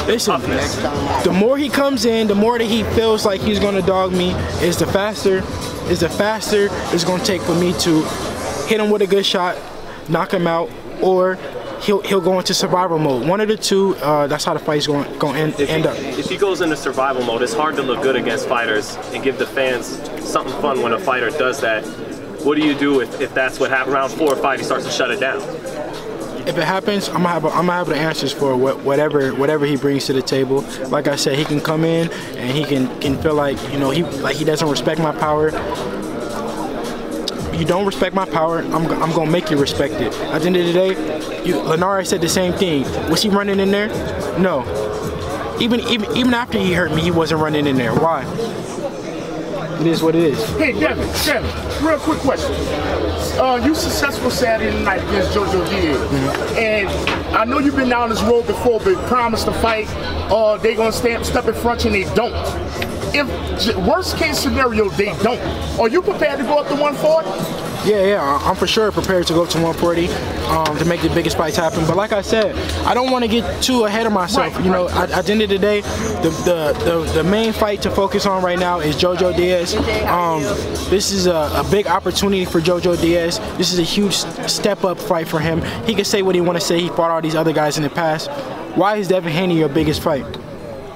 Listen, 0.06 0.40
the 0.40 1.32
more 1.36 1.58
he 1.58 1.68
comes 1.68 2.04
in, 2.04 2.28
the 2.28 2.34
more 2.34 2.58
that 2.58 2.64
he 2.64 2.84
feels 2.94 3.26
like 3.26 3.40
he's 3.40 3.58
gonna 3.58 3.82
dog 3.82 4.12
me, 4.12 4.30
is 4.62 4.78
the 4.78 4.86
faster, 4.86 5.42
is 5.90 6.00
the 6.00 6.08
faster 6.08 6.68
it's 6.94 7.04
gonna 7.04 7.24
take 7.24 7.42
for 7.42 7.54
me 7.54 7.72
to 7.80 8.02
hit 8.66 8.80
him 8.80 8.90
with 8.90 9.02
a 9.02 9.06
good 9.06 9.24
shot, 9.24 9.56
knock 10.08 10.32
him 10.32 10.46
out, 10.46 10.70
or 11.00 11.38
he'll 11.80 12.00
he'll 12.02 12.20
go 12.20 12.38
into 12.38 12.52
survival 12.54 12.98
mode. 12.98 13.26
One 13.28 13.40
of 13.40 13.48
the 13.48 13.56
two. 13.56 13.94
Uh, 13.96 14.26
that's 14.26 14.44
how 14.44 14.54
the 14.54 14.58
fight's 14.60 14.86
going 14.86 15.18
going 15.18 15.36
end, 15.36 15.54
If 15.60 15.70
end 15.70 15.84
he, 15.84 15.88
up. 15.88 15.96
if 16.18 16.26
he 16.28 16.36
goes 16.36 16.60
into 16.60 16.76
survival 16.76 17.22
mode, 17.24 17.42
it's 17.42 17.54
hard 17.54 17.76
to 17.76 17.82
look 17.82 18.02
good 18.02 18.16
against 18.16 18.48
fighters 18.48 18.96
and 19.12 19.22
give 19.22 19.38
the 19.38 19.46
fans 19.46 19.86
something 20.28 20.52
fun 20.60 20.82
when 20.82 20.92
a 20.92 20.98
fighter 20.98 21.30
does 21.30 21.60
that. 21.60 21.84
What 22.44 22.56
do 22.56 22.64
you 22.64 22.74
do 22.74 23.00
if, 23.00 23.20
if 23.20 23.34
that's 23.34 23.58
what 23.58 23.70
happens? 23.70 23.94
Round 23.94 24.12
four 24.12 24.32
or 24.32 24.36
five, 24.36 24.60
he 24.60 24.64
starts 24.64 24.84
to 24.84 24.90
shut 24.90 25.10
it 25.10 25.18
down. 25.20 25.40
If 26.46 26.56
it 26.58 26.64
happens, 26.64 27.08
I'm 27.08 27.24
gonna 27.24 27.28
have 27.28 27.44
a, 27.44 27.48
I'm 27.48 27.66
gonna 27.66 27.72
have 27.72 27.88
the 27.88 27.96
answers 27.96 28.32
for 28.32 28.56
what, 28.56 28.80
whatever 28.82 29.34
whatever 29.34 29.66
he 29.66 29.76
brings 29.76 30.06
to 30.06 30.12
the 30.12 30.22
table. 30.22 30.64
Like 30.88 31.08
I 31.08 31.16
said, 31.16 31.36
he 31.36 31.44
can 31.44 31.60
come 31.60 31.84
in 31.84 32.10
and 32.36 32.56
he 32.56 32.64
can 32.64 33.00
can 33.00 33.20
feel 33.20 33.34
like 33.34 33.60
you 33.72 33.80
know 33.80 33.90
he 33.90 34.04
like 34.04 34.36
he 34.36 34.44
doesn't 34.44 34.68
respect 34.68 35.00
my 35.00 35.10
power. 35.10 35.50
You 37.52 37.64
don't 37.64 37.84
respect 37.84 38.14
my 38.14 38.26
power. 38.26 38.60
I'm, 38.60 38.86
I'm 39.02 39.12
gonna 39.12 39.30
make 39.30 39.50
you 39.50 39.58
respect 39.58 39.94
it. 39.94 40.12
At 40.30 40.42
the 40.42 40.46
end 40.46 40.56
of 40.56 40.66
the 40.66 40.72
day, 40.72 41.44
you, 41.44 41.58
Linares 41.60 42.10
said 42.10 42.20
the 42.20 42.28
same 42.28 42.52
thing. 42.52 42.82
Was 43.10 43.22
he 43.22 43.28
running 43.28 43.58
in 43.58 43.70
there? 43.70 43.88
No. 44.38 44.62
Even 45.58 45.80
even 45.80 46.16
even 46.16 46.32
after 46.34 46.58
he 46.58 46.74
hurt 46.74 46.92
me, 46.94 47.00
he 47.02 47.10
wasn't 47.10 47.40
running 47.40 47.66
in 47.66 47.76
there. 47.76 47.94
Why? 47.94 48.24
It 49.80 49.86
is 49.86 50.02
what 50.02 50.14
it 50.14 50.22
is. 50.24 50.42
Hey, 50.56 50.72
Devin, 50.72 51.06
Devin, 51.24 51.84
real 51.86 51.98
quick 51.98 52.18
question. 52.20 52.52
uh, 53.40 53.60
you 53.64 53.74
successful 53.74 54.30
Saturday 54.30 54.82
night 54.84 55.02
against 55.02 55.32
JoJo 55.36 55.68
Diaz, 55.70 55.96
Mm-hmm. 55.96 56.58
and 56.58 56.88
I 57.36 57.44
know 57.44 57.58
you've 57.58 57.76
been 57.76 57.88
down 57.88 58.08
this 58.10 58.22
road 58.22 58.46
before, 58.46 58.80
but 58.80 58.94
promise 59.06 59.44
to 59.44 59.52
fight, 59.52 59.88
or 60.30 60.58
they 60.58 60.74
gonna 60.74 60.92
step 60.92 61.46
in 61.46 61.54
front 61.54 61.84
and 61.84 61.94
they 61.94 62.04
don't. 62.14 62.34
If 63.14 63.76
worst 63.86 64.16
case 64.16 64.38
scenario 64.38 64.88
they 64.90 65.06
don't, 65.22 65.40
are 65.78 65.88
you 65.88 66.02
prepared 66.02 66.38
to 66.38 66.44
go 66.44 66.58
up 66.58 66.68
to 66.68 66.74
140? 66.74 67.65
Yeah, 67.86 68.04
yeah, 68.04 68.38
I'm 68.42 68.56
for 68.56 68.66
sure 68.66 68.90
prepared 68.90 69.28
to 69.28 69.32
go 69.32 69.46
to 69.46 69.58
140 69.62 70.08
um, 70.48 70.76
to 70.76 70.84
make 70.84 71.02
the 71.02 71.08
biggest 71.08 71.36
fights 71.36 71.56
happen. 71.56 71.86
But 71.86 71.96
like 71.96 72.10
I 72.10 72.20
said, 72.20 72.56
I 72.84 72.94
don't 72.94 73.12
want 73.12 73.24
to 73.24 73.28
get 73.28 73.62
too 73.62 73.84
ahead 73.84 74.06
of 74.06 74.12
myself. 74.12 74.56
You 74.64 74.70
know, 74.70 74.88
at, 74.88 75.12
at 75.12 75.26
the 75.26 75.32
end 75.32 75.42
of 75.42 75.50
the 75.50 75.58
day, 75.58 75.82
the, 75.82 76.30
the, 76.44 76.84
the, 76.84 77.12
the 77.12 77.22
main 77.22 77.52
fight 77.52 77.82
to 77.82 77.90
focus 77.92 78.26
on 78.26 78.42
right 78.42 78.58
now 78.58 78.80
is 78.80 78.96
JoJo 78.96 79.36
Diaz. 79.36 79.76
Um, 80.06 80.42
this 80.90 81.12
is 81.12 81.28
a, 81.28 81.52
a 81.54 81.64
big 81.70 81.86
opportunity 81.86 82.44
for 82.44 82.60
JoJo 82.60 83.00
Diaz. 83.00 83.38
This 83.56 83.72
is 83.72 83.78
a 83.78 83.84
huge 83.84 84.14
step 84.14 84.82
up 84.82 84.98
fight 84.98 85.28
for 85.28 85.38
him. 85.38 85.62
He 85.84 85.94
can 85.94 86.04
say 86.04 86.22
what 86.22 86.34
he 86.34 86.40
want 86.40 86.58
to 86.58 86.64
say. 86.64 86.80
He 86.80 86.88
fought 86.88 87.12
all 87.12 87.22
these 87.22 87.36
other 87.36 87.52
guys 87.52 87.76
in 87.76 87.84
the 87.84 87.90
past. 87.90 88.28
Why 88.76 88.96
is 88.96 89.06
Devin 89.06 89.32
Haney 89.32 89.58
your 89.58 89.68
biggest 89.68 90.02
fight? 90.02 90.24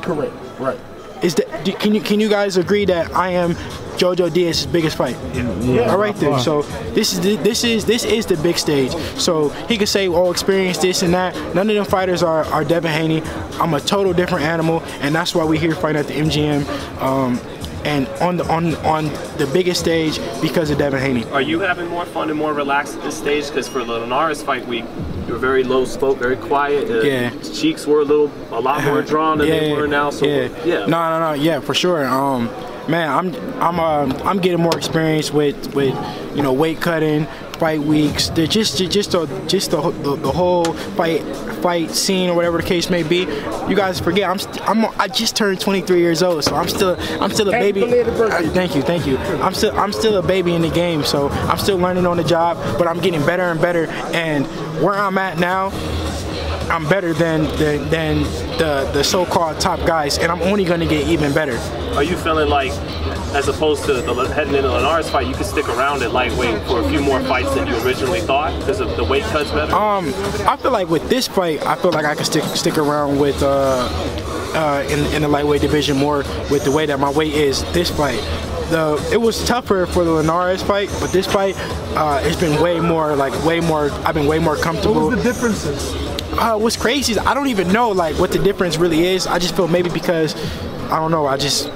Correct. 0.03 0.33
Right. 0.59 0.79
Is 1.23 1.37
that 1.37 1.65
can 1.79 1.95
you 1.95 2.01
can 2.01 2.19
you 2.19 2.29
guys 2.29 2.57
agree 2.57 2.87
that 2.87 3.15
I 3.15 3.31
am 3.31 3.55
JoJo 4.01 4.33
Diaz's 4.33 4.67
biggest 4.67 4.97
fight? 4.97 5.17
Yeah. 5.35 5.91
All 5.91 5.99
right 5.99 6.17
then. 6.17 6.41
So 6.41 6.63
this 6.95 7.13
is 7.13 7.21
the, 7.21 7.37
this 7.37 7.65
is 7.65 7.85
this 7.85 8.05
is 8.05 8.25
the 8.25 8.37
big 8.39 8.57
stage. 8.57 8.93
So 9.19 9.51
he 9.69 9.77
could 9.77 9.89
say, 9.89 10.09
"Oh, 10.09 10.31
experience 10.31 10.79
this 10.79 11.03
and 11.03 11.13
that." 11.13 11.35
None 11.55 11.69
of 11.69 11.77
them 11.77 11.85
fighters 11.85 12.23
are 12.23 12.45
are 12.47 12.65
Devin 12.65 12.91
Haney. 12.93 13.23
I'm 13.61 13.75
a 13.75 13.81
total 13.81 14.13
different 14.15 14.45
animal, 14.45 14.83
and 15.03 15.15
that's 15.15 15.35
why 15.35 15.45
we're 15.45 15.61
here 15.61 15.75
fighting 15.75 16.01
at 16.01 16.07
the 16.09 16.15
MGM. 16.15 16.65
Um, 17.03 17.39
and 17.85 18.07
on 18.21 18.37
the 18.39 18.45
on 18.51 18.75
on 18.85 19.05
the 19.39 19.49
biggest 19.53 19.81
stage 19.81 20.19
because 20.41 20.71
of 20.71 20.79
Devin 20.79 21.01
Haney. 21.01 21.25
Are 21.31 21.41
you 21.43 21.61
having 21.61 21.89
more 21.89 22.05
fun 22.07 22.29
and 22.31 22.39
more 22.39 22.53
relaxed 22.55 22.97
at 22.97 23.03
this 23.03 23.17
stage? 23.19 23.49
Because 23.49 23.69
for 23.69 23.85
the 23.85 23.99
Linares 23.99 24.43
fight 24.43 24.67
week, 24.67 24.85
you 25.27 25.33
were 25.35 25.39
very 25.39 25.63
low 25.65 25.85
spoke, 25.87 26.19
very 26.19 26.37
quiet. 26.37 26.91
Uh, 26.91 27.01
Yeah. 27.03 27.31
Cheeks 27.55 27.87
were 27.87 28.01
a 28.01 28.05
little, 28.05 28.31
a 28.51 28.61
lot 28.61 28.83
more 28.85 29.01
drawn 29.03 29.39
than 29.39 29.49
they 29.49 29.73
were 29.73 29.87
now. 29.87 30.11
So 30.11 30.27
yeah, 30.27 30.49
yeah. 30.65 30.87
No, 30.87 30.99
no, 31.11 31.19
no. 31.21 31.33
Yeah, 31.35 31.61
for 31.61 31.73
sure. 31.75 32.07
Um, 32.07 32.49
man, 32.91 33.09
I'm 33.09 33.35
I'm 33.63 33.81
uh, 33.81 34.19
I'm 34.25 34.39
getting 34.39 34.61
more 34.61 34.77
experience 34.77 35.33
with 35.33 35.75
with 35.75 35.95
you 36.37 36.43
know 36.43 36.53
weight 36.53 36.81
cutting, 36.81 37.27
fight 37.59 37.81
weeks. 37.81 38.29
They're 38.31 38.47
just 38.47 38.79
just 38.79 39.13
the 39.13 39.27
just 39.47 39.71
the, 39.71 39.81
the 39.91 40.17
the 40.17 40.33
whole 40.33 40.65
fight 40.65 41.23
fight 41.63 41.91
scene 41.91 42.29
or 42.29 42.35
whatever 42.35 42.59
the 42.59 42.65
case 42.67 42.91
may 42.91 43.03
be. 43.03 43.21
You 43.69 43.77
guys 43.77 44.01
forget 44.01 44.29
I'm 44.29 44.39
st- 44.39 44.69
I'm 44.69 44.85
I 45.01 45.09
just 45.09 45.37
turned 45.37 45.61
23 45.61 46.01
years 46.01 46.23
old, 46.23 46.45
so 46.45 46.57
I'm 46.57 46.69
still 46.69 46.97
I'm 47.23 47.31
still 47.31 47.49
a 47.49 47.53
baby. 47.53 47.81
birthday. 47.83 48.49
Uh, 48.49 48.51
thank 48.51 48.75
you, 48.75 48.83
thank 48.83 49.07
you. 49.07 49.17
I'm 49.19 49.55
still 49.55 49.79
I'm 49.79 49.93
still 49.93 50.17
a 50.17 50.23
baby 50.23 50.55
in 50.55 50.63
the 50.63 50.71
game, 50.71 51.05
so 51.05 51.29
I'm 51.29 51.59
still 51.59 51.79
learning 51.79 52.07
on 52.07 52.17
the 52.17 52.25
job, 52.25 52.57
but 52.79 52.87
I'm 52.89 53.01
getting 53.01 53.25
better 53.25 53.45
and 53.45 53.61
better. 53.61 53.87
And 54.13 54.47
where 54.83 54.95
I'm 54.95 55.19
at 55.19 55.39
now, 55.39 55.71
I'm 56.71 56.89
better 56.89 57.13
than 57.13 57.45
than, 57.59 57.89
than 57.91 58.23
the 58.59 58.89
the 58.93 59.03
so-called 59.03 59.61
top 59.61 59.81
guys, 59.81 60.19
and 60.19 60.31
I'm 60.31 60.41
only 60.43 60.65
going 60.65 60.81
to 60.81 60.87
get 60.87 61.09
even 61.09 61.35
better. 61.35 61.59
Are 61.97 62.05
you 62.05 62.17
feeling 62.17 62.49
like, 62.49 62.71
as 63.35 63.49
opposed 63.49 63.85
to 63.87 63.95
the, 63.95 64.15
heading 64.29 64.55
into 64.55 64.69
the 64.69 64.75
Linares 64.75 65.11
fight, 65.11 65.27
you 65.27 65.35
could 65.35 65.47
stick 65.47 65.69
around 65.69 66.03
at 66.03 66.13
lightweight 66.13 66.63
for 66.69 66.81
a 66.81 66.89
few 66.89 67.01
more 67.01 67.21
fights 67.23 67.53
than 67.55 67.67
you 67.67 67.77
originally 67.85 68.21
thought 68.21 68.57
because 68.61 68.81
of 68.81 68.97
the 68.97 69.03
weight 69.03 69.25
cuts 69.25 69.51
better? 69.51 69.75
Um, 69.75 70.13
I 70.47 70.57
feel 70.57 70.71
like 70.71 70.89
with 70.89 71.09
this 71.09 71.27
fight, 71.27 71.61
I 71.67 71.75
feel 71.75 71.91
like 71.91 72.05
I 72.05 72.15
can 72.15 72.25
stick 72.25 72.45
stick 72.55 72.79
around 72.79 73.19
with 73.19 73.43
uh, 73.43 73.89
uh, 74.55 74.87
in 74.89 75.01
in 75.15 75.23
the 75.23 75.29
lightweight 75.29 75.61
division 75.61 75.97
more 75.97 76.19
with 76.51 76.65
the 76.65 76.71
way 76.71 76.87
that 76.87 77.01
my 77.01 77.11
weight 77.11 77.35
is. 77.35 77.65
This 77.73 77.91
fight. 77.91 78.21
The, 78.71 79.05
it 79.13 79.17
was 79.17 79.45
tougher 79.45 79.85
for 79.87 80.05
the 80.05 80.13
Linares 80.13 80.63
fight, 80.63 80.89
but 81.01 81.11
this 81.11 81.27
fight, 81.27 81.57
uh, 81.97 82.21
it's 82.23 82.39
been 82.39 82.63
way 82.63 82.79
more 82.79 83.17
like 83.17 83.35
way 83.45 83.59
more. 83.59 83.91
I've 84.07 84.15
been 84.15 84.29
way 84.29 84.39
more 84.39 84.57
comfortable. 84.57 85.09
What 85.09 85.17
was 85.17 85.25
the 85.25 85.33
differences? 85.33 86.10
Uh, 86.33 86.59
what's 86.59 86.77
crazy 86.77 87.13
is 87.13 87.19
I 87.19 87.35
don't 87.35 87.49
even 87.49 87.73
know 87.73 87.91
like 87.91 88.17
what 88.19 88.33
the 88.33 88.39
difference 88.39 88.77
really 88.79 89.07
is. 89.07 89.27
I 89.27 89.39
just 89.39 89.55
feel 89.57 89.69
maybe 89.69 89.91
because 89.91 90.35
I 90.91 90.99
don't 90.99 91.11
know. 91.11 91.27
I 91.27 91.37
just 91.37 91.69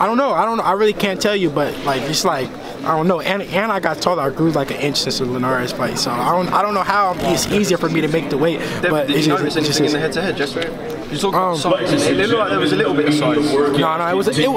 I 0.00 0.06
don't 0.06 0.16
know. 0.16 0.32
I 0.32 0.44
don't 0.44 0.56
know. 0.58 0.64
I 0.64 0.72
really 0.72 0.92
can't 0.92 1.20
tell 1.20 1.36
you, 1.36 1.50
but 1.50 1.76
like 1.84 2.02
it's 2.02 2.24
like 2.24 2.48
I 2.84 2.96
don't 2.96 3.06
know. 3.06 3.20
And 3.20 3.42
and 3.42 3.70
I 3.72 3.80
got 3.80 4.02
told 4.02 4.18
I 4.18 4.30
grew 4.30 4.50
like 4.50 4.70
an 4.70 4.78
inch 4.78 4.98
since 4.98 5.18
the 5.18 5.24
Linares 5.24 5.72
fight, 5.72 5.98
so 5.98 6.10
I 6.10 6.32
don't 6.32 6.52
I 6.52 6.62
don't 6.62 6.74
know 6.74 6.82
how 6.82 7.14
it's 7.32 7.46
easier 7.46 7.78
for 7.78 7.88
me 7.88 8.00
to 8.00 8.08
make 8.08 8.28
the 8.28 8.38
weight. 8.38 8.60
but 8.82 9.06
did 9.06 9.16
you 9.16 9.22
just- 9.22 9.28
notice 9.28 9.56
it 9.56 9.64
just 9.64 9.80
anything 9.80 9.86
in 9.86 9.92
the 9.92 9.98
head-to-head, 10.00 10.36
Jester? 10.36 10.91
You 11.12 11.18
talk 11.18 11.34
Um, 11.34 11.56
size. 11.58 11.92
It 12.06 12.16
looked 12.16 12.38
like 12.38 12.50
there 12.50 12.58
was 12.58 12.72
a 12.72 12.76
little 12.76 12.94
bit 12.94 13.06
of 13.08 13.14
size. 13.14 13.52
No, 13.52 13.96
no, 13.98 14.06
it 14.08 14.14
was 14.16 14.28
it, 14.28 14.38
it 14.38 14.48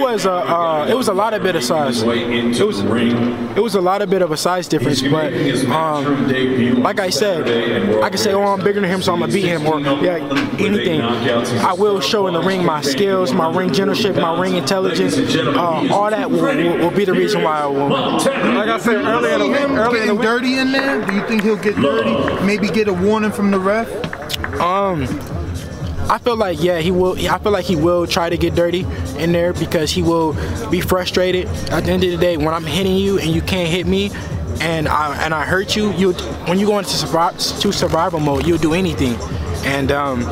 was 0.00 0.24
a 0.24 0.32
uh, 0.32 0.86
it 0.88 0.96
was 0.96 1.08
a 1.08 1.12
lot 1.12 1.34
of 1.34 1.42
bit 1.42 1.56
of 1.56 1.62
size. 1.62 2.00
It 2.02 2.06
was 2.64 2.80
it 2.80 3.60
was 3.60 3.74
a 3.74 3.80
lot 3.80 4.00
of 4.00 4.08
bit 4.08 4.22
of 4.22 4.30
a 4.32 4.36
size 4.36 4.66
difference, 4.66 5.02
but 5.02 5.32
um, 5.70 6.82
like 6.82 7.00
I 7.00 7.10
said, 7.10 8.02
I 8.02 8.08
can 8.08 8.18
say, 8.18 8.32
oh, 8.32 8.42
I'm 8.44 8.64
bigger 8.64 8.80
than 8.80 8.88
him, 8.88 9.02
so 9.02 9.12
I'm 9.12 9.20
gonna 9.20 9.30
beat 9.32 9.44
him, 9.44 9.66
or 9.66 9.78
yeah, 9.80 10.16
anything. 10.58 11.02
I 11.02 11.74
will 11.74 12.00
show 12.00 12.26
in 12.28 12.34
the 12.34 12.42
ring 12.42 12.64
my 12.64 12.80
skills, 12.80 13.32
my 13.34 13.54
ring 13.54 13.72
generalship, 13.72 14.16
my 14.16 14.40
ring 14.40 14.54
intelligence, 14.56 15.16
uh, 15.36 15.88
all 15.92 16.08
that 16.10 16.30
will, 16.30 16.40
will, 16.42 16.78
will 16.78 16.90
be 16.90 17.04
the 17.04 17.12
reason 17.12 17.42
why 17.42 17.60
I 17.60 17.66
won. 17.66 17.90
Like 17.90 18.68
I 18.68 18.78
said 18.78 18.96
earlier, 19.04 19.34
in 19.34 19.38
the 19.40 19.46
week- 19.48 19.60
earlier 19.60 20.02
in 20.02 20.08
the 20.08 20.14
getting 20.14 20.20
dirty 20.22 20.58
in 20.58 20.72
there. 20.72 21.04
Do 21.04 21.12
you 21.14 21.26
think 21.26 21.42
he'll 21.42 21.56
get 21.56 21.76
dirty? 21.76 22.44
Maybe 22.46 22.68
get 22.68 22.88
a 22.88 22.92
warning 22.94 23.32
from 23.32 23.50
the 23.50 23.58
ref. 23.58 23.88
Um, 24.60 25.06
I 26.10 26.18
feel 26.18 26.36
like 26.36 26.60
yeah, 26.60 26.80
he 26.80 26.90
will. 26.90 27.16
I 27.30 27.38
feel 27.38 27.52
like 27.52 27.66
he 27.66 27.76
will 27.76 28.04
try 28.04 28.28
to 28.28 28.36
get 28.36 28.56
dirty 28.56 28.84
in 29.16 29.30
there 29.30 29.52
because 29.52 29.92
he 29.92 30.02
will 30.02 30.34
be 30.68 30.80
frustrated. 30.80 31.46
At 31.70 31.84
the 31.84 31.92
end 31.92 32.02
of 32.02 32.10
the 32.10 32.16
day, 32.16 32.36
when 32.36 32.52
I'm 32.52 32.64
hitting 32.64 32.96
you 32.96 33.20
and 33.20 33.30
you 33.30 33.40
can't 33.40 33.68
hit 33.68 33.86
me, 33.86 34.10
and 34.60 34.88
I 34.88 35.16
and 35.24 35.32
I 35.32 35.44
hurt 35.44 35.76
you, 35.76 35.92
you 35.92 36.12
when 36.48 36.58
you 36.58 36.66
go 36.66 36.78
into 36.78 36.90
survi- 36.90 37.60
to 37.60 37.72
survival 37.72 38.18
mode, 38.18 38.44
you'll 38.44 38.58
do 38.58 38.74
anything, 38.74 39.14
and 39.64 39.92
um, 39.92 40.22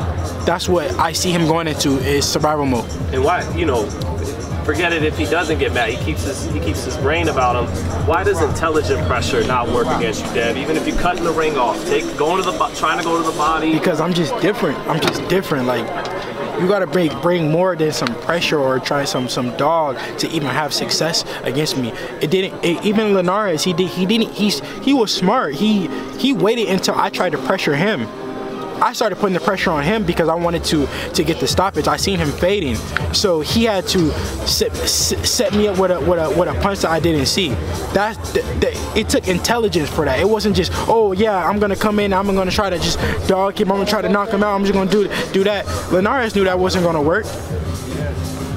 that's 0.45 0.67
what 0.67 0.91
I 0.99 1.13
see 1.13 1.31
him 1.31 1.47
going 1.47 1.69
into 1.69 1.97
is 1.99 2.27
survival 2.27 2.65
mode. 2.65 2.91
And 3.13 3.23
why, 3.23 3.49
you 3.55 3.65
know, 3.65 3.85
forget 4.69 4.93
it 4.93 5.03
if 5.03 5.17
he 5.17 5.25
doesn't 5.25 5.57
get 5.57 5.73
mad. 5.73 5.89
He 5.89 6.05
keeps 6.05 6.23
his 6.25 6.45
he 6.45 6.59
keeps 6.59 6.83
his 6.83 6.95
brain 6.97 7.29
about 7.29 7.55
him. 7.55 8.05
Why 8.05 8.23
does 8.23 8.39
intelligent 8.39 9.05
pressure 9.07 9.43
not 9.47 9.67
work 9.69 9.87
against 9.87 10.23
you, 10.23 10.33
Dev? 10.33 10.57
Even 10.57 10.77
if 10.77 10.87
you're 10.87 10.97
cutting 10.97 11.23
the 11.23 11.31
ring 11.31 11.57
off, 11.57 11.83
take 11.87 12.05
going 12.17 12.43
to 12.43 12.51
the 12.51 12.55
trying 12.75 12.99
to 12.99 13.03
go 13.03 13.17
to 13.17 13.23
the 13.23 13.35
body. 13.35 13.73
because 13.73 13.99
I'm 13.99 14.13
just 14.13 14.39
different. 14.41 14.77
I'm 14.87 15.01
just 15.01 15.27
different. 15.27 15.65
Like 15.65 15.87
you 16.61 16.67
gotta 16.67 16.85
bring 16.85 17.19
bring 17.21 17.49
more 17.49 17.75
than 17.75 17.91
some 17.91 18.13
pressure 18.21 18.59
or 18.59 18.77
try 18.79 19.05
some 19.05 19.27
some 19.27 19.57
dog 19.57 19.97
to 20.19 20.29
even 20.29 20.49
have 20.49 20.71
success 20.71 21.25
against 21.41 21.75
me. 21.75 21.89
It 22.21 22.29
didn't. 22.29 22.63
It, 22.63 22.85
even 22.85 23.15
Linares, 23.15 23.63
he 23.63 23.73
did. 23.73 23.87
He 23.87 24.05
didn't. 24.05 24.33
He's 24.33 24.59
he 24.83 24.93
was 24.93 25.11
smart. 25.11 25.55
He 25.55 25.87
he 26.19 26.31
waited 26.31 26.69
until 26.69 26.93
I 26.93 27.09
tried 27.09 27.31
to 27.31 27.39
pressure 27.39 27.75
him. 27.75 28.07
I 28.81 28.93
started 28.93 29.17
putting 29.17 29.33
the 29.33 29.39
pressure 29.39 29.71
on 29.71 29.83
him 29.83 30.03
because 30.03 30.29
I 30.29 30.35
wanted 30.35 30.63
to 30.65 30.87
to 31.13 31.23
get 31.23 31.39
the 31.39 31.47
stoppage. 31.47 31.87
I 31.87 31.97
seen 31.97 32.19
him 32.19 32.31
fading, 32.31 32.75
so 33.13 33.41
he 33.41 33.63
had 33.65 33.87
to 33.89 34.11
set, 34.47 34.75
set 34.75 35.53
me 35.53 35.67
up 35.67 35.77
with 35.77 35.91
a 35.91 35.99
with 35.99 36.19
a 36.19 36.29
with 36.37 36.49
a 36.49 36.59
punch 36.61 36.79
that 36.79 36.91
I 36.91 36.99
didn't 36.99 37.25
see. 37.25 37.49
That, 37.93 38.17
it 38.95 39.09
took 39.09 39.27
intelligence 39.27 39.89
for 39.89 40.05
that. 40.05 40.19
It 40.19 40.29
wasn't 40.29 40.55
just 40.55 40.71
oh 40.87 41.11
yeah 41.11 41.47
I'm 41.47 41.59
gonna 41.59 41.75
come 41.75 41.99
in 41.99 42.13
I'm 42.13 42.27
gonna 42.27 42.51
try 42.51 42.69
to 42.69 42.79
just 42.79 42.99
dog 43.27 43.59
him 43.59 43.71
I'm 43.71 43.77
gonna 43.77 43.89
try 43.89 44.01
to 44.01 44.09
knock 44.09 44.29
him 44.29 44.43
out 44.43 44.55
I'm 44.55 44.63
just 44.63 44.73
gonna 44.73 44.89
do 44.89 45.07
do 45.33 45.43
that. 45.43 45.65
Linares 45.91 46.35
knew 46.35 46.43
that 46.45 46.57
wasn't 46.57 46.83
gonna 46.85 47.01
work. 47.01 47.25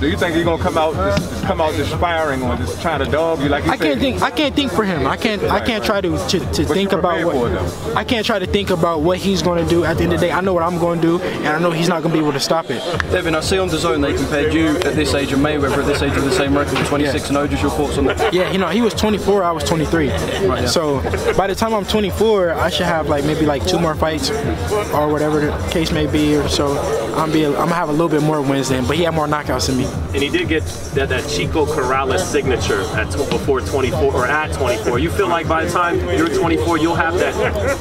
Do 0.00 0.08
you 0.08 0.16
think 0.16 0.34
he's 0.34 0.44
gonna 0.44 0.62
come 0.62 0.76
out 0.76 0.94
come 1.42 1.60
out 1.60 1.74
just 1.74 1.94
firing 1.96 2.42
or 2.42 2.56
just 2.56 2.80
trying 2.80 3.04
to 3.04 3.10
dog 3.10 3.40
you 3.40 3.48
like 3.48 3.64
you 3.64 3.70
I 3.70 3.76
can't 3.76 4.00
think. 4.00 4.22
I 4.22 4.30
can't 4.30 4.54
think 4.54 4.72
for 4.72 4.84
him. 4.84 5.06
I 5.06 5.16
can't. 5.16 5.42
I 5.44 5.64
can't 5.64 5.84
try 5.84 6.00
to 6.00 6.16
to, 6.28 6.38
to 6.40 6.64
think 6.64 6.92
about 6.92 7.24
what. 7.24 7.34
for 7.34 7.96
I 7.96 8.04
can't 8.04 8.24
try 8.24 8.38
to 8.38 8.46
think 8.46 8.70
about 8.70 9.00
what 9.00 9.18
he's 9.18 9.42
going 9.42 9.62
to 9.62 9.68
do. 9.68 9.84
At 9.84 9.98
the 9.98 10.04
end 10.04 10.12
of 10.12 10.20
the 10.20 10.26
day, 10.26 10.32
I 10.32 10.40
know 10.40 10.52
what 10.52 10.62
I'm 10.62 10.78
going 10.78 11.00
to 11.00 11.18
do, 11.18 11.24
and 11.24 11.48
I 11.48 11.58
know 11.58 11.70
he's 11.70 11.88
not 11.88 12.02
going 12.02 12.14
to 12.14 12.18
be 12.18 12.24
able 12.24 12.32
to 12.32 12.40
stop 12.40 12.70
it. 12.70 12.80
Devin, 13.10 13.34
I 13.34 13.40
see 13.40 13.58
on 13.58 13.68
the 13.68 13.78
zone 13.78 14.00
they 14.00 14.14
compared 14.14 14.52
you 14.54 14.68
at 14.78 14.94
this 14.94 15.14
age 15.14 15.32
and 15.32 15.44
Mayweather 15.44 15.78
at 15.78 15.86
this 15.86 16.02
age 16.02 16.14
with 16.14 16.24
the 16.24 16.32
same 16.32 16.56
record, 16.56 16.84
26 16.86 17.28
and 17.28 17.36
0. 17.36 17.46
Just 17.48 17.62
your 17.62 17.70
thoughts 17.72 17.98
on 17.98 18.04
that? 18.06 18.32
Yeah, 18.32 18.50
you 18.52 18.58
know, 18.58 18.68
he 18.68 18.82
was 18.82 18.94
24, 18.94 19.44
I 19.44 19.50
was 19.50 19.64
23. 19.64 20.06
yeah. 20.06 20.66
So 20.66 21.00
by 21.36 21.46
the 21.46 21.54
time 21.54 21.74
I'm 21.74 21.84
24, 21.84 22.52
I 22.52 22.70
should 22.70 22.86
have 22.86 23.08
like 23.08 23.24
maybe 23.24 23.46
like 23.46 23.66
two 23.66 23.78
more 23.78 23.94
fights 23.94 24.30
or 24.30 25.08
whatever 25.10 25.40
the 25.40 25.68
case 25.70 25.92
may 25.92 26.06
be. 26.06 26.36
Or 26.36 26.48
so 26.48 26.78
I'm 27.16 27.32
be 27.32 27.44
I'm 27.44 27.52
gonna 27.52 27.74
have 27.74 27.88
a 27.88 27.92
little 27.92 28.08
bit 28.08 28.22
more 28.22 28.40
wins 28.40 28.68
then. 28.68 28.86
But 28.86 28.96
he 28.96 29.02
had 29.02 29.14
more 29.14 29.26
knockouts 29.26 29.66
than 29.66 29.78
me. 29.78 29.84
And 30.14 30.22
he 30.22 30.28
did 30.28 30.48
get 30.48 30.64
that, 30.94 31.08
that 31.08 31.24
Chico 31.32 31.64
Corrales 31.64 32.20
signature 32.20 32.82
at 32.96 33.06
before 33.30 33.60
24 33.60 34.14
or 34.14 34.26
at 34.26 34.52
24. 34.52 34.98
You 34.98 35.10
feel 35.10 35.28
like 35.28 35.48
by 35.48 35.64
the 35.64 35.70
time 35.70 35.98
you're 36.16 36.28
24, 36.28 36.78
you'll 36.78 36.94
have 36.94 37.14
that 37.18 37.34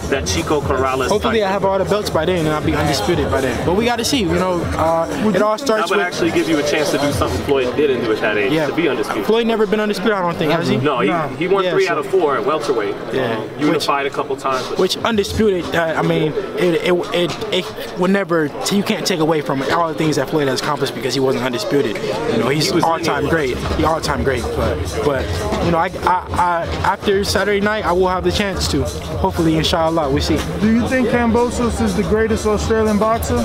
that 0.10 0.26
Chico 0.26 0.62
Corrales. 0.62 1.10
Hopefully. 1.10 1.44
I 1.44 1.52
have 1.52 1.66
all 1.66 1.78
the 1.78 1.86
belts 1.86 2.10
by 2.10 2.26
then 2.26 2.46
and 2.46 2.50
I'll 2.50 2.66
be 2.66 2.74
undisputed 2.74 3.30
by 3.30 3.42
then. 3.42 3.66
But 3.66 3.76
we 3.76 3.86
got 3.86 3.98
to 3.98 4.06
see. 4.06 4.22
You 4.22 4.28
know, 4.36 4.62
uh, 4.78 5.32
it 5.36 5.42
all 5.42 5.58
starts. 5.58 5.90
that 5.90 5.96
would 5.96 6.06
actually 6.06 6.32
give 6.32 6.48
you 6.48 6.60
a 6.60 6.64
chance 6.64 6.92
to 6.92 6.98
do 7.00 7.12
something 7.12 7.42
Floyd 7.46 7.76
didn't 7.76 8.04
do 8.04 8.12
at 8.14 8.20
that 8.22 8.38
age, 8.38 8.54
Yeah. 8.54 8.68
to 8.68 8.76
be 8.76 8.88
undisputed. 8.88 9.26
Floyd 9.26 9.48
never 9.48 9.66
been 9.66 9.80
undisputed. 9.80 10.14
I 10.14 10.22
don't 10.22 10.38
think 10.38 10.52
has 10.52 10.68
he? 10.68 10.78
No, 10.78 11.00
he, 11.00 11.36
he 11.38 11.48
won 11.48 11.64
Yeah, 11.64 11.72
three 11.72 11.86
so- 11.88 11.94
out 11.94 11.98
of 11.98 12.06
four 12.08 12.38
at 12.38 12.46
welterweight. 12.46 12.96
Yeah. 13.14 13.38
Um, 13.38 13.60
unified 13.60 14.06
a 14.06 14.10
couple 14.10 14.36
times. 14.38 14.66
Which 14.78 14.96
undisputed, 14.98 15.66
uh, 15.76 15.96
I 15.98 16.02
mean, 16.04 16.32
it, 16.58 16.76
it, 16.90 16.94
it, 17.14 17.54
it 17.54 18.00
would 18.00 18.12
never, 18.12 18.46
you 18.72 18.84
can't 18.84 19.06
take 19.06 19.20
away 19.20 19.42
from 19.42 19.62
all 19.74 19.88
the 19.88 19.96
things 19.96 20.16
that 20.16 20.30
Floyd 20.30 20.48
has 20.48 20.62
accomplished 20.62 20.96
because 20.96 21.14
he 21.14 21.20
wasn't 21.20 21.44
undisputed. 21.44 21.98
You 22.32 22.38
know, 22.38 22.50
he's 22.50 22.72
He 22.72 22.82
all 22.82 23.00
time 23.00 23.28
great. 23.28 23.41
Great. 23.42 23.58
He 23.78 23.84
all 23.84 24.00
time 24.02 24.24
great. 24.24 24.44
But 24.44 24.76
but 25.06 25.26
you 25.66 25.72
know, 25.72 25.78
I, 25.78 25.88
I, 26.04 26.28
I 26.34 26.66
after 26.84 27.24
Saturday 27.24 27.60
night, 27.60 27.86
I 27.86 27.92
will 27.92 28.08
have 28.08 28.24
the 28.24 28.32
chance 28.32 28.68
to. 28.70 28.84
Hopefully, 29.20 29.58
inshallah, 29.58 30.10
we 30.12 30.22
see. 30.22 30.38
Do 30.60 30.72
you 30.74 30.88
think 30.88 31.10
Kambosos 31.10 31.82
is 31.82 31.96
the 31.96 32.04
greatest 32.04 32.46
Australian 32.46 33.00
boxer? 33.00 33.44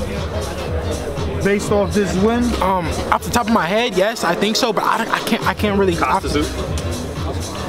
Based 1.43 1.71
off 1.71 1.95
this 1.95 2.13
win? 2.23 2.43
Um, 2.63 2.87
off 3.13 3.23
the 3.23 3.31
top 3.31 3.47
of 3.47 3.53
my 3.53 3.67
head, 3.67 3.97
yes, 3.97 4.25
I 4.25 4.35
think 4.35 4.57
so. 4.57 4.73
But 4.73 4.85
I, 4.85 5.11
I 5.11 5.19
can't 5.21 5.47
I 5.47 5.55
can't 5.55 5.79
really. 5.79 5.97
Costa 5.97 6.41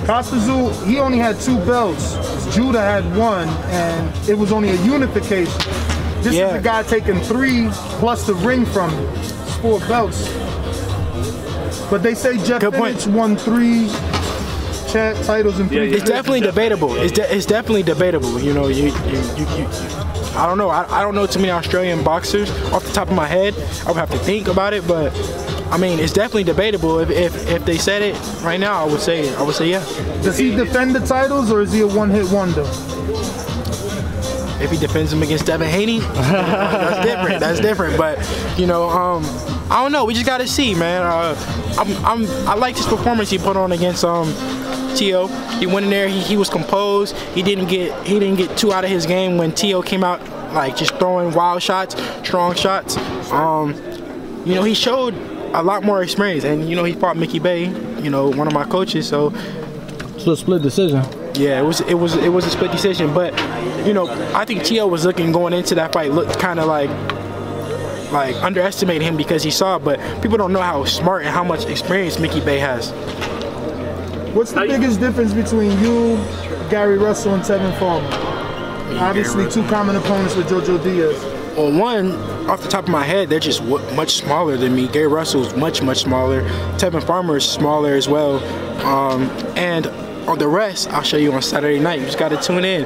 Costazu, 0.06 0.86
he 0.88 1.00
only 1.00 1.18
had 1.18 1.40
two 1.40 1.58
belts. 1.66 2.16
Judah 2.56 2.82
had 2.82 3.04
one, 3.16 3.48
and 3.70 4.30
it 4.30 4.38
was 4.38 4.52
only 4.52 4.70
a 4.70 4.82
unification. 4.84 5.54
This 6.22 6.34
Yeah. 6.34 6.48
is 6.50 6.54
a 6.56 6.62
guy 6.62 6.84
taking 6.84 7.20
three 7.20 7.68
plus 8.00 8.26
the 8.26 8.34
ring 8.34 8.66
from 8.66 8.90
him. 8.90 9.16
Four 9.62 9.80
belts. 9.82 10.28
But 11.90 12.04
they 12.04 12.16
say 12.16 12.38
Jeff 12.44 12.62
Fenech 12.62 13.08
won 13.14 13.38
three 13.38 13.88
chat 14.92 15.16
titles 15.26 15.60
in 15.60 15.68
three 15.70 15.94
It's 15.94 16.04
definitely 16.04 16.42
debatable. 16.42 16.96
It's, 16.96 17.14
de- 17.14 17.36
it's 17.36 17.46
definitely 17.46 17.84
debatable. 17.84 18.40
You 18.42 18.54
know, 18.54 18.68
you, 18.68 18.86
you, 18.86 19.20
you, 19.36 19.46
you, 19.58 19.68
I 20.36 20.46
don't 20.46 20.58
know. 20.58 20.70
I, 20.70 21.00
I 21.00 21.02
don't 21.02 21.16
know 21.16 21.26
too 21.26 21.40
many 21.40 21.52
Australian 21.52 22.04
boxers 22.04 22.50
off 22.72 22.84
the 22.86 22.94
top 22.94 23.08
of 23.10 23.16
my 23.16 23.26
head. 23.26 23.56
I 23.86 23.88
would 23.88 23.98
have 23.98 24.12
to 24.12 24.20
think 24.20 24.48
about 24.48 24.74
it, 24.74 24.88
but 24.88 25.14
I 25.72 25.78
mean, 25.78 26.00
it's 26.00 26.14
definitely 26.14 26.44
debatable. 26.44 27.00
If, 27.00 27.10
if, 27.10 27.50
if 27.50 27.66
they 27.66 27.78
said 27.78 28.02
it 28.02 28.16
right 28.44 28.60
now, 28.60 28.84
I 28.84 28.86
would 28.86 29.02
say 29.02 29.28
it. 29.28 29.38
I 29.38 29.44
would 29.44 29.56
say 29.56 29.70
yeah. 29.70 29.84
Does 30.22 30.38
he 30.38 30.56
defend 30.56 30.96
the 30.96 31.00
titles 31.00 31.52
or 31.52 31.62
is 31.62 31.74
he 31.74 31.82
a 31.82 31.88
one-hit 31.88 32.32
wonder? 32.32 32.66
If 34.60 34.72
he 34.72 34.78
defends 34.78 35.12
them 35.12 35.22
against 35.22 35.46
Devin 35.46 35.70
Haney, 35.70 36.00
that's 36.00 37.06
different. 37.06 37.40
That's 37.40 37.60
different. 37.60 37.98
But 37.98 38.18
you 38.58 38.66
know, 38.66 38.90
um, 38.90 39.24
I 39.70 39.84
don't 39.84 39.92
know. 39.92 40.06
We 40.06 40.14
just 40.14 40.26
got 40.26 40.38
to 40.40 40.48
see, 40.48 40.74
man. 40.76 41.04
Uh, 41.04 41.36
I'm, 41.78 42.06
I'm, 42.06 42.48
I 42.48 42.56
liked 42.56 42.78
his 42.78 42.88
performance 42.88 43.30
he 43.30 43.38
put 43.38 43.58
on 43.58 43.72
against 43.74 44.04
um, 44.06 44.34
Teo. 44.96 45.28
He 45.60 45.66
went 45.68 45.86
in 45.86 45.90
there. 45.90 46.08
He, 46.08 46.20
he 46.22 46.38
was 46.38 46.50
composed. 46.50 47.16
He 47.36 47.42
didn't 47.44 47.68
get 47.68 48.06
he 48.08 48.18
didn't 48.20 48.38
get 48.38 48.58
too 48.58 48.72
out 48.72 48.84
of 48.86 48.90
his 48.90 49.06
game 49.06 49.38
when 49.38 49.52
Teo 49.52 49.82
came 49.82 50.04
out 50.04 50.22
like 50.54 50.78
just 50.78 50.96
throwing 50.96 51.34
wild 51.34 51.62
shots, 51.62 51.96
strong 52.26 52.56
shots. 52.56 52.98
Um, 53.32 53.74
you 54.46 54.56
know, 54.56 54.64
he 54.64 54.74
showed 54.74 55.14
a 55.54 55.62
lot 55.62 55.84
more 55.84 56.02
experience, 56.02 56.46
and 56.46 56.70
you 56.70 56.76
know, 56.76 56.86
he 56.86 56.94
fought 56.94 57.18
Mickey 57.18 57.40
Bey. 57.40 57.66
You 58.02 58.10
know, 58.10 58.30
one 58.30 58.48
of 58.48 58.54
my 58.54 58.64
coaches. 58.64 59.08
So 59.08 59.32
So 60.18 60.32
a 60.32 60.38
split 60.38 60.62
decision. 60.62 61.04
yeah, 61.36 61.60
it 61.60 61.64
was 61.64 61.82
it 61.82 61.96
was 61.96 62.16
it 62.16 62.30
was 62.30 62.46
a 62.46 62.50
split 62.50 62.72
decision, 62.72 63.14
but 63.14 63.34
you 63.86 63.94
know, 63.94 64.08
I 64.34 64.46
think 64.46 64.64
Teo 64.64 64.88
was 64.88 65.06
looking 65.06 65.32
going 65.34 65.52
into 65.54 65.76
that 65.76 65.92
fight 65.92 66.12
looked 66.12 66.40
kind 66.40 66.60
of 66.60 66.68
like 66.68 66.90
like 68.12 68.36
underestimating 68.38 69.08
him 69.08 69.18
because 69.18 69.44
he 69.44 69.52
saw, 69.52 69.78
but 69.80 70.00
people 70.22 70.38
don't 70.38 70.54
know 70.54 70.62
how 70.62 70.86
smart 70.86 71.24
and 71.24 71.32
how 71.32 71.44
much 71.44 71.66
experience 71.66 72.20
Mickey 72.20 72.40
Bey 72.42 72.60
has. 72.60 72.92
What's 74.34 74.52
the 74.52 74.62
biggest 74.62 75.00
difference 75.00 75.34
between 75.34 75.72
you, 75.80 76.18
Gary 76.70 76.98
Russell, 76.98 77.34
and 77.34 77.44
Tevin 77.44 77.78
Farmer? 77.80 78.08
Obviously, 79.00 79.50
two 79.50 79.68
common 79.68 79.96
opponents 79.96 80.36
with 80.36 80.48
JoJo 80.48 80.84
Diaz. 80.84 81.24
Well, 81.58 81.72
one 81.78 82.12
off 82.48 82.62
the 82.62 82.70
top 82.70 82.84
of 82.84 82.90
my 82.90 83.04
head, 83.04 83.30
they're 83.30 83.40
just 83.40 83.60
w- 83.68 83.96
much 83.96 84.12
smaller 84.18 84.58
than 84.58 84.76
me. 84.76 84.88
Gary 84.88 85.08
Russell's 85.08 85.56
much 85.56 85.82
much 85.82 86.04
smaller. 86.04 86.44
Tevin 86.78 87.04
Farmer 87.04 87.38
is 87.38 87.50
smaller 87.50 87.94
as 87.96 88.08
well, 88.08 88.38
um, 88.86 89.24
and 89.58 89.88
on 90.30 90.38
the 90.38 90.48
rest, 90.48 90.90
I'll 90.92 91.02
show 91.04 91.18
you 91.18 91.34
on 91.34 91.42
Saturday 91.42 91.80
night. 91.80 92.00
You 92.00 92.06
just 92.06 92.20
got 92.20 92.30
to 92.30 92.38
tune 92.38 92.64
in. 92.64 92.84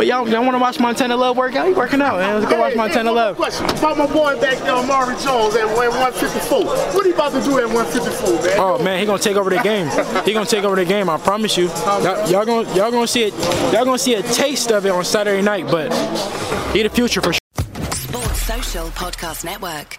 But 0.00 0.06
y'all, 0.06 0.26
y'all 0.26 0.40
want 0.40 0.54
to 0.54 0.58
watch 0.58 0.80
Montana 0.80 1.14
Love 1.14 1.36
work 1.36 1.54
out? 1.56 1.66
He 1.66 1.74
working 1.74 2.00
out, 2.00 2.16
man. 2.16 2.40
Let's 2.40 2.50
go 2.50 2.58
watch 2.58 2.74
Montana 2.74 3.12
Love. 3.12 3.36
Question 3.36 3.66
about 3.66 3.98
my 3.98 4.06
boy 4.06 4.40
back 4.40 4.56
there, 4.60 4.72
Amari 4.72 5.14
Jones, 5.16 5.54
at 5.56 5.66
154. 5.76 6.64
What 6.64 7.04
he 7.04 7.12
about 7.12 7.32
to 7.32 7.42
do 7.42 7.58
at 7.58 7.66
154, 7.68 8.42
man? 8.42 8.58
Oh 8.58 8.82
man, 8.82 8.98
he 8.98 9.04
gonna 9.04 9.18
take 9.18 9.36
over 9.36 9.50
the 9.50 9.58
game. 9.58 9.90
He 10.24 10.32
gonna 10.32 10.46
take 10.46 10.64
over 10.64 10.74
the 10.74 10.86
game. 10.86 11.10
I 11.10 11.18
promise 11.18 11.54
you. 11.58 11.66
Y'all, 11.66 12.30
y'all 12.30 12.46
gonna 12.46 12.74
y'all 12.74 12.90
gonna 12.90 13.06
see 13.06 13.24
it. 13.24 13.34
Y'all 13.74 13.84
gonna 13.84 13.98
see 13.98 14.14
a 14.14 14.22
taste 14.22 14.72
of 14.72 14.86
it 14.86 14.90
on 14.90 15.04
Saturday 15.04 15.42
night. 15.42 15.66
But 15.70 15.92
he 16.72 16.82
the 16.82 16.88
future 16.88 17.20
for 17.20 17.34
sure. 17.34 17.40
Sports 17.92 18.40
Social 18.40 18.86
Podcast 18.92 19.44
Network. 19.44 19.98